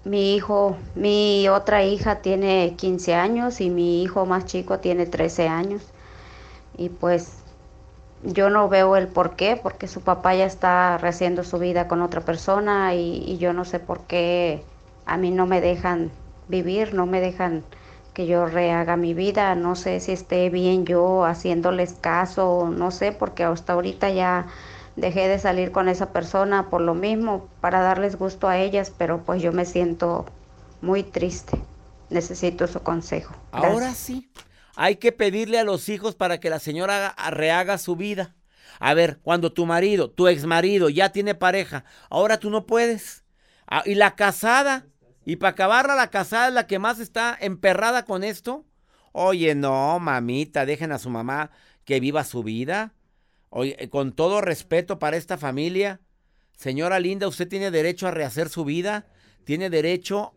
mi 0.04 0.34
hijo, 0.34 0.78
mi 0.94 1.48
otra 1.48 1.84
hija 1.84 2.22
tiene 2.22 2.74
15 2.78 3.14
años 3.14 3.60
y 3.60 3.68
mi 3.68 4.02
hijo 4.02 4.24
más 4.24 4.46
chico 4.46 4.78
tiene 4.78 5.04
13 5.04 5.48
años. 5.48 5.93
Y 6.76 6.88
pues 6.88 7.38
yo 8.22 8.50
no 8.50 8.68
veo 8.68 8.96
el 8.96 9.08
por 9.08 9.36
qué, 9.36 9.58
porque 9.62 9.88
su 9.88 10.00
papá 10.00 10.34
ya 10.34 10.46
está 10.46 10.98
rehaciendo 10.98 11.44
su 11.44 11.58
vida 11.58 11.88
con 11.88 12.02
otra 12.02 12.20
persona 12.22 12.94
y, 12.94 13.22
y 13.26 13.38
yo 13.38 13.52
no 13.52 13.64
sé 13.64 13.80
por 13.80 14.00
qué 14.02 14.64
a 15.06 15.16
mí 15.16 15.30
no 15.30 15.46
me 15.46 15.60
dejan 15.60 16.10
vivir, 16.48 16.94
no 16.94 17.06
me 17.06 17.20
dejan 17.20 17.64
que 18.14 18.26
yo 18.26 18.46
rehaga 18.46 18.96
mi 18.96 19.12
vida, 19.12 19.54
no 19.56 19.74
sé 19.74 20.00
si 20.00 20.12
esté 20.12 20.48
bien 20.48 20.86
yo 20.86 21.24
haciéndoles 21.24 21.94
caso, 21.94 22.70
no 22.70 22.90
sé, 22.90 23.12
porque 23.12 23.44
hasta 23.44 23.72
ahorita 23.72 24.10
ya 24.10 24.46
dejé 24.96 25.28
de 25.28 25.38
salir 25.38 25.72
con 25.72 25.88
esa 25.88 26.12
persona 26.12 26.70
por 26.70 26.80
lo 26.80 26.94
mismo, 26.94 27.48
para 27.60 27.80
darles 27.80 28.16
gusto 28.16 28.48
a 28.48 28.56
ellas, 28.58 28.92
pero 28.96 29.18
pues 29.24 29.42
yo 29.42 29.52
me 29.52 29.64
siento 29.64 30.24
muy 30.80 31.02
triste. 31.02 31.58
Necesito 32.10 32.68
su 32.68 32.80
consejo. 32.80 33.34
Ahora 33.50 33.92
sí, 33.94 34.28
hay 34.76 34.96
que 34.96 35.12
pedirle 35.12 35.58
a 35.58 35.64
los 35.64 35.88
hijos 35.88 36.14
para 36.14 36.38
que 36.40 36.50
la 36.50 36.58
señora 36.58 37.08
haga- 37.14 37.30
rehaga 37.30 37.78
su 37.78 37.96
vida. 37.96 38.34
A 38.80 38.94
ver, 38.94 39.18
cuando 39.22 39.52
tu 39.52 39.66
marido, 39.66 40.10
tu 40.10 40.26
ex 40.28 40.44
marido 40.46 40.88
ya 40.88 41.10
tiene 41.12 41.34
pareja, 41.34 41.84
ahora 42.10 42.38
tú 42.38 42.50
no 42.50 42.66
puedes. 42.66 43.24
Ah, 43.66 43.82
y 43.86 43.94
la 43.94 44.14
casada, 44.16 44.86
y 45.24 45.36
para 45.36 45.50
acabarla, 45.50 45.94
la 45.94 46.10
casada 46.10 46.48
es 46.48 46.54
la 46.54 46.66
que 46.66 46.78
más 46.78 46.98
está 46.98 47.36
emperrada 47.40 48.04
con 48.04 48.24
esto. 48.24 48.64
Oye, 49.12 49.54
no, 49.54 49.98
mamita, 50.00 50.66
dejen 50.66 50.90
a 50.92 50.98
su 50.98 51.08
mamá 51.08 51.50
que 51.84 52.00
viva 52.00 52.24
su 52.24 52.42
vida. 52.42 52.94
Oye, 53.50 53.76
eh, 53.78 53.88
con 53.88 54.12
todo 54.12 54.40
respeto 54.40 54.98
para 54.98 55.16
esta 55.16 55.38
familia, 55.38 56.00
señora 56.56 56.98
linda, 56.98 57.28
usted 57.28 57.48
tiene 57.48 57.70
derecho 57.70 58.08
a 58.08 58.10
rehacer 58.10 58.48
su 58.48 58.64
vida, 58.64 59.06
tiene 59.44 59.70
derecho 59.70 60.34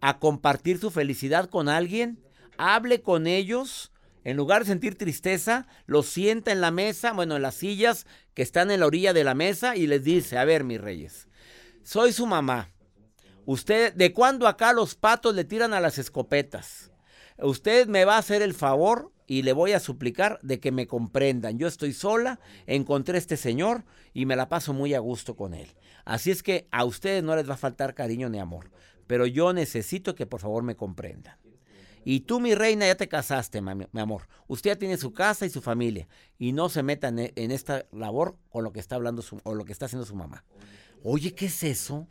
a 0.00 0.18
compartir 0.20 0.78
su 0.78 0.90
felicidad 0.92 1.50
con 1.50 1.68
alguien, 1.68 2.20
hable 2.60 3.00
con 3.00 3.26
ellos, 3.26 3.90
en 4.22 4.36
lugar 4.36 4.62
de 4.62 4.68
sentir 4.68 4.98
tristeza, 4.98 5.66
los 5.86 6.06
sienta 6.06 6.52
en 6.52 6.60
la 6.60 6.70
mesa, 6.70 7.12
bueno, 7.12 7.36
en 7.36 7.42
las 7.42 7.54
sillas 7.54 8.06
que 8.34 8.42
están 8.42 8.70
en 8.70 8.80
la 8.80 8.86
orilla 8.86 9.14
de 9.14 9.24
la 9.24 9.34
mesa 9.34 9.76
y 9.76 9.86
les 9.86 10.04
dice, 10.04 10.36
a 10.36 10.44
ver, 10.44 10.62
mis 10.62 10.80
reyes, 10.80 11.26
soy 11.82 12.12
su 12.12 12.26
mamá. 12.26 12.70
Usted, 13.46 13.94
¿de 13.94 14.12
cuándo 14.12 14.46
acá 14.46 14.74
los 14.74 14.94
patos 14.94 15.34
le 15.34 15.44
tiran 15.44 15.72
a 15.72 15.80
las 15.80 15.96
escopetas? 15.98 16.92
Usted 17.38 17.88
me 17.88 18.04
va 18.04 18.16
a 18.16 18.18
hacer 18.18 18.42
el 18.42 18.52
favor 18.52 19.10
y 19.26 19.42
le 19.42 19.54
voy 19.54 19.72
a 19.72 19.80
suplicar 19.80 20.38
de 20.42 20.60
que 20.60 20.70
me 20.70 20.86
comprendan. 20.86 21.58
Yo 21.58 21.66
estoy 21.66 21.94
sola, 21.94 22.40
encontré 22.66 23.16
este 23.16 23.38
señor 23.38 23.84
y 24.12 24.26
me 24.26 24.36
la 24.36 24.50
paso 24.50 24.74
muy 24.74 24.92
a 24.92 24.98
gusto 24.98 25.34
con 25.34 25.54
él. 25.54 25.68
Así 26.04 26.30
es 26.30 26.42
que 26.42 26.68
a 26.70 26.84
ustedes 26.84 27.22
no 27.22 27.34
les 27.34 27.48
va 27.48 27.54
a 27.54 27.56
faltar 27.56 27.94
cariño 27.94 28.28
ni 28.28 28.38
amor, 28.38 28.70
pero 29.06 29.24
yo 29.24 29.54
necesito 29.54 30.14
que 30.14 30.26
por 30.26 30.40
favor 30.40 30.62
me 30.62 30.76
comprendan. 30.76 31.39
Y 32.04 32.20
tú, 32.20 32.40
mi 32.40 32.54
reina, 32.54 32.86
ya 32.86 32.94
te 32.94 33.08
casaste, 33.08 33.60
mi 33.60 34.00
amor. 34.00 34.28
Usted 34.46 34.70
ya 34.70 34.76
tiene 34.76 34.96
su 34.96 35.12
casa 35.12 35.46
y 35.46 35.50
su 35.50 35.60
familia. 35.60 36.08
Y 36.38 36.52
no 36.52 36.68
se 36.68 36.82
metan 36.82 37.18
en, 37.18 37.32
en 37.36 37.50
esta 37.50 37.86
labor 37.92 38.36
con 38.48 38.64
lo 38.64 38.72
que 38.72 38.80
está 38.80 38.94
hablando 38.94 39.22
su, 39.22 39.40
o 39.44 39.54
lo 39.54 39.64
que 39.64 39.72
está 39.72 39.86
haciendo 39.86 40.06
su 40.06 40.14
mamá. 40.14 40.44
Oye, 41.02 41.34
¿qué 41.34 41.46
es 41.46 41.62
eso? 41.62 42.08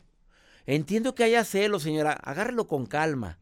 Entiendo 0.66 1.16
que 1.16 1.24
haya 1.24 1.44
celos, 1.44 1.84
señora. 1.84 2.14
Agárrelo 2.14 2.68
con 2.68 2.86
calma. 2.86 3.40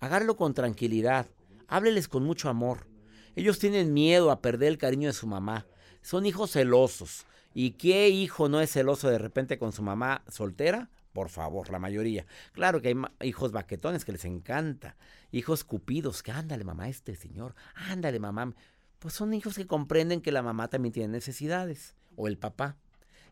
Agárrelo 0.00 0.36
con 0.36 0.54
tranquilidad. 0.54 1.26
Hábleles 1.66 2.08
con 2.08 2.24
mucho 2.24 2.48
amor. 2.48 2.86
Ellos 3.34 3.58
tienen 3.58 3.94
miedo 3.94 4.30
a 4.30 4.40
perder 4.40 4.68
el 4.68 4.78
cariño 4.78 5.08
de 5.08 5.14
su 5.14 5.26
mamá. 5.26 5.66
Son 6.02 6.26
hijos 6.26 6.52
celosos. 6.52 7.24
¿Y 7.54 7.72
qué 7.72 8.08
hijo 8.08 8.48
no 8.48 8.60
es 8.60 8.70
celoso 8.70 9.08
de 9.08 9.18
repente 9.18 9.58
con 9.58 9.72
su 9.72 9.82
mamá 9.82 10.22
soltera? 10.28 10.90
Por 11.12 11.28
favor, 11.30 11.70
la 11.70 11.78
mayoría. 11.78 12.26
Claro 12.52 12.80
que 12.80 12.88
hay 12.88 13.28
hijos 13.28 13.52
baquetones 13.52 14.04
que 14.04 14.12
les 14.12 14.24
encanta. 14.24 14.96
Hijos 15.30 15.64
cupidos, 15.64 16.22
que 16.22 16.32
ándale 16.32 16.64
mamá 16.64 16.88
este 16.88 17.16
señor, 17.16 17.54
ándale 17.74 18.20
mamá. 18.20 18.54
Pues 18.98 19.14
son 19.14 19.34
hijos 19.34 19.56
que 19.56 19.66
comprenden 19.66 20.20
que 20.20 20.32
la 20.32 20.42
mamá 20.42 20.68
también 20.68 20.92
tiene 20.92 21.08
necesidades. 21.08 21.96
O 22.16 22.28
el 22.28 22.38
papá. 22.38 22.76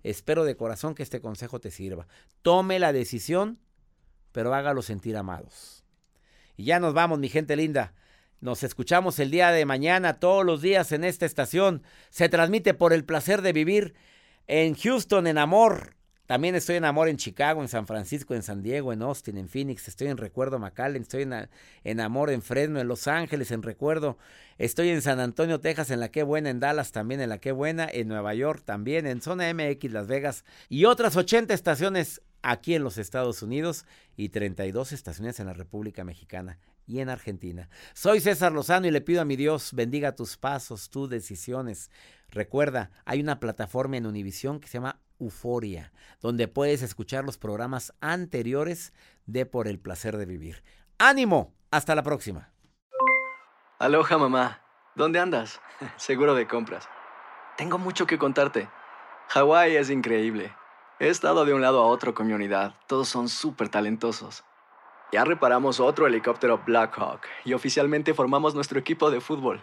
Espero 0.03 0.45
de 0.45 0.57
corazón 0.57 0.95
que 0.95 1.03
este 1.03 1.21
consejo 1.21 1.61
te 1.61 1.71
sirva. 1.71 2.07
Tome 2.43 2.79
la 2.79 2.93
decisión, 2.93 3.59
pero 4.33 4.55
hágalo 4.55 4.83
sentir 4.83 5.17
amados. 5.17 5.85
Y 6.57 6.65
ya 6.65 6.79
nos 6.79 6.95
vamos, 6.95 7.19
mi 7.19 7.29
gente 7.29 7.57
linda. 7.57 7.95
Nos 8.41 8.63
escuchamos 8.63 9.19
el 9.19 9.31
día 9.31 9.51
de 9.51 9.65
mañana, 9.65 10.21
todos 10.21 10.45
los 10.45 10.63
días 10.63 10.93
en 10.93 11.05
esta 11.05 11.27
estación. 11.27 11.83
Se 12.11 12.29
transmite 12.29 12.75
por 12.75 12.93
el 12.93 13.05
placer 13.05 13.43
de 13.43 13.53
vivir 13.53 13.95
en 14.47 14.75
Houston, 14.75 15.27
en 15.27 15.39
Amor. 15.39 15.96
También 16.27 16.55
estoy 16.57 16.77
en 16.77 16.85
Amor 16.85 17.09
en 17.09 17.17
Chicago, 17.17 17.63
en 17.63 17.69
San 17.69 17.87
Francisco, 17.87 18.35
en 18.35 18.43
San 18.43 18.63
Diego, 18.63 18.93
en 18.93 19.03
Austin, 19.03 19.39
en 19.39 19.49
Phoenix. 19.49 19.87
Estoy 19.87 20.09
en 20.09 20.17
Recuerdo 20.17 20.59
McAllen. 20.59 21.03
Estoy 21.03 21.23
en, 21.23 21.49
en 21.85 22.01
Amor 22.01 22.31
en 22.31 22.43
Fresno, 22.43 22.81
en 22.81 22.89
Los 22.89 23.07
Ángeles, 23.07 23.51
en 23.53 23.63
Recuerdo. 23.63 24.19
Estoy 24.59 24.89
en 24.89 25.03
San 25.03 25.21
Antonio, 25.21 25.61
Texas, 25.61 25.91
en 25.91 26.01
La 26.01 26.11
Qué 26.11 26.23
Buena, 26.25 26.51
en 26.51 26.61
Dallas 26.61 26.91
también, 26.91 27.21
en 27.21 27.29
La 27.29 27.39
Qué 27.39 27.53
Buena, 27.53 27.89
en 27.91 28.09
Nueva 28.09 28.35
York 28.35 28.63
también, 28.65 29.07
en 29.07 29.23
Zona 29.23 29.53
MX, 29.53 29.93
Las 29.93 30.07
Vegas 30.09 30.45
y 30.69 30.85
otras 30.87 31.17
80 31.17 31.55
estaciones 31.55 32.23
aquí 32.43 32.75
en 32.75 32.85
los 32.85 32.99
Estados 32.99 33.43
Unidos 33.43 33.85
y 34.17 34.29
32 34.29 34.93
estaciones 34.93 35.41
en 35.41 35.47
la 35.47 35.53
República 35.53 36.05
Mexicana 36.05 36.59
y 36.87 37.01
en 37.01 37.09
Argentina. 37.09 37.69
Soy 37.95 38.21
César 38.21 38.53
Lozano 38.53 38.87
y 38.87 38.91
le 38.91 39.01
pido 39.01 39.21
a 39.21 39.25
mi 39.25 39.37
Dios 39.37 39.73
bendiga 39.73 40.15
tus 40.15 40.37
pasos, 40.37 40.89
tus 40.89 41.11
decisiones. 41.11 41.91
Recuerda, 42.31 42.91
hay 43.05 43.21
una 43.21 43.41
plataforma 43.41 43.97
en 43.97 44.07
Univisión 44.07 44.61
que 44.61 44.69
se 44.69 44.75
llama 44.75 45.01
Euforia, 45.19 45.93
donde 46.21 46.49
puedes 46.49 46.83
escuchar 46.83 47.25
los 47.25 47.39
programas 47.39 47.93
anteriores 48.01 48.93
de 49.27 49.47
Por 49.47 49.69
el 49.69 49.79
placer 49.79 50.17
de 50.17 50.27
vivir. 50.27 50.63
¡Ánimo! 50.99 51.55
Hasta 51.71 51.95
la 51.95 52.03
próxima. 52.03 52.51
Aloha 53.79 54.17
mamá, 54.17 54.63
¿dónde 54.95 55.19
andas? 55.19 55.61
Seguro 55.97 56.35
de 56.35 56.47
compras. 56.47 56.89
Tengo 57.57 57.79
mucho 57.79 58.07
que 58.07 58.19
contarte. 58.19 58.69
Hawái 59.29 59.77
es 59.77 59.91
increíble. 59.91 60.55
He 60.99 61.09
estado 61.09 61.45
de 61.45 61.53
un 61.53 61.61
lado 61.61 61.83
a 61.83 61.87
otro 61.87 62.15
con 62.15 62.27
mi 62.27 62.33
unidad. 62.33 62.75
Todos 62.87 63.09
son 63.09 63.29
súper 63.29 63.69
talentosos. 63.69 64.45
Ya 65.13 65.25
reparamos 65.25 65.79
otro 65.79 66.07
helicóptero 66.07 66.63
Blackhawk 66.65 67.21
y 67.45 67.53
oficialmente 67.53 68.15
formamos 68.15 68.55
nuestro 68.55 68.79
equipo 68.79 69.11
de 69.11 69.21
fútbol. 69.21 69.63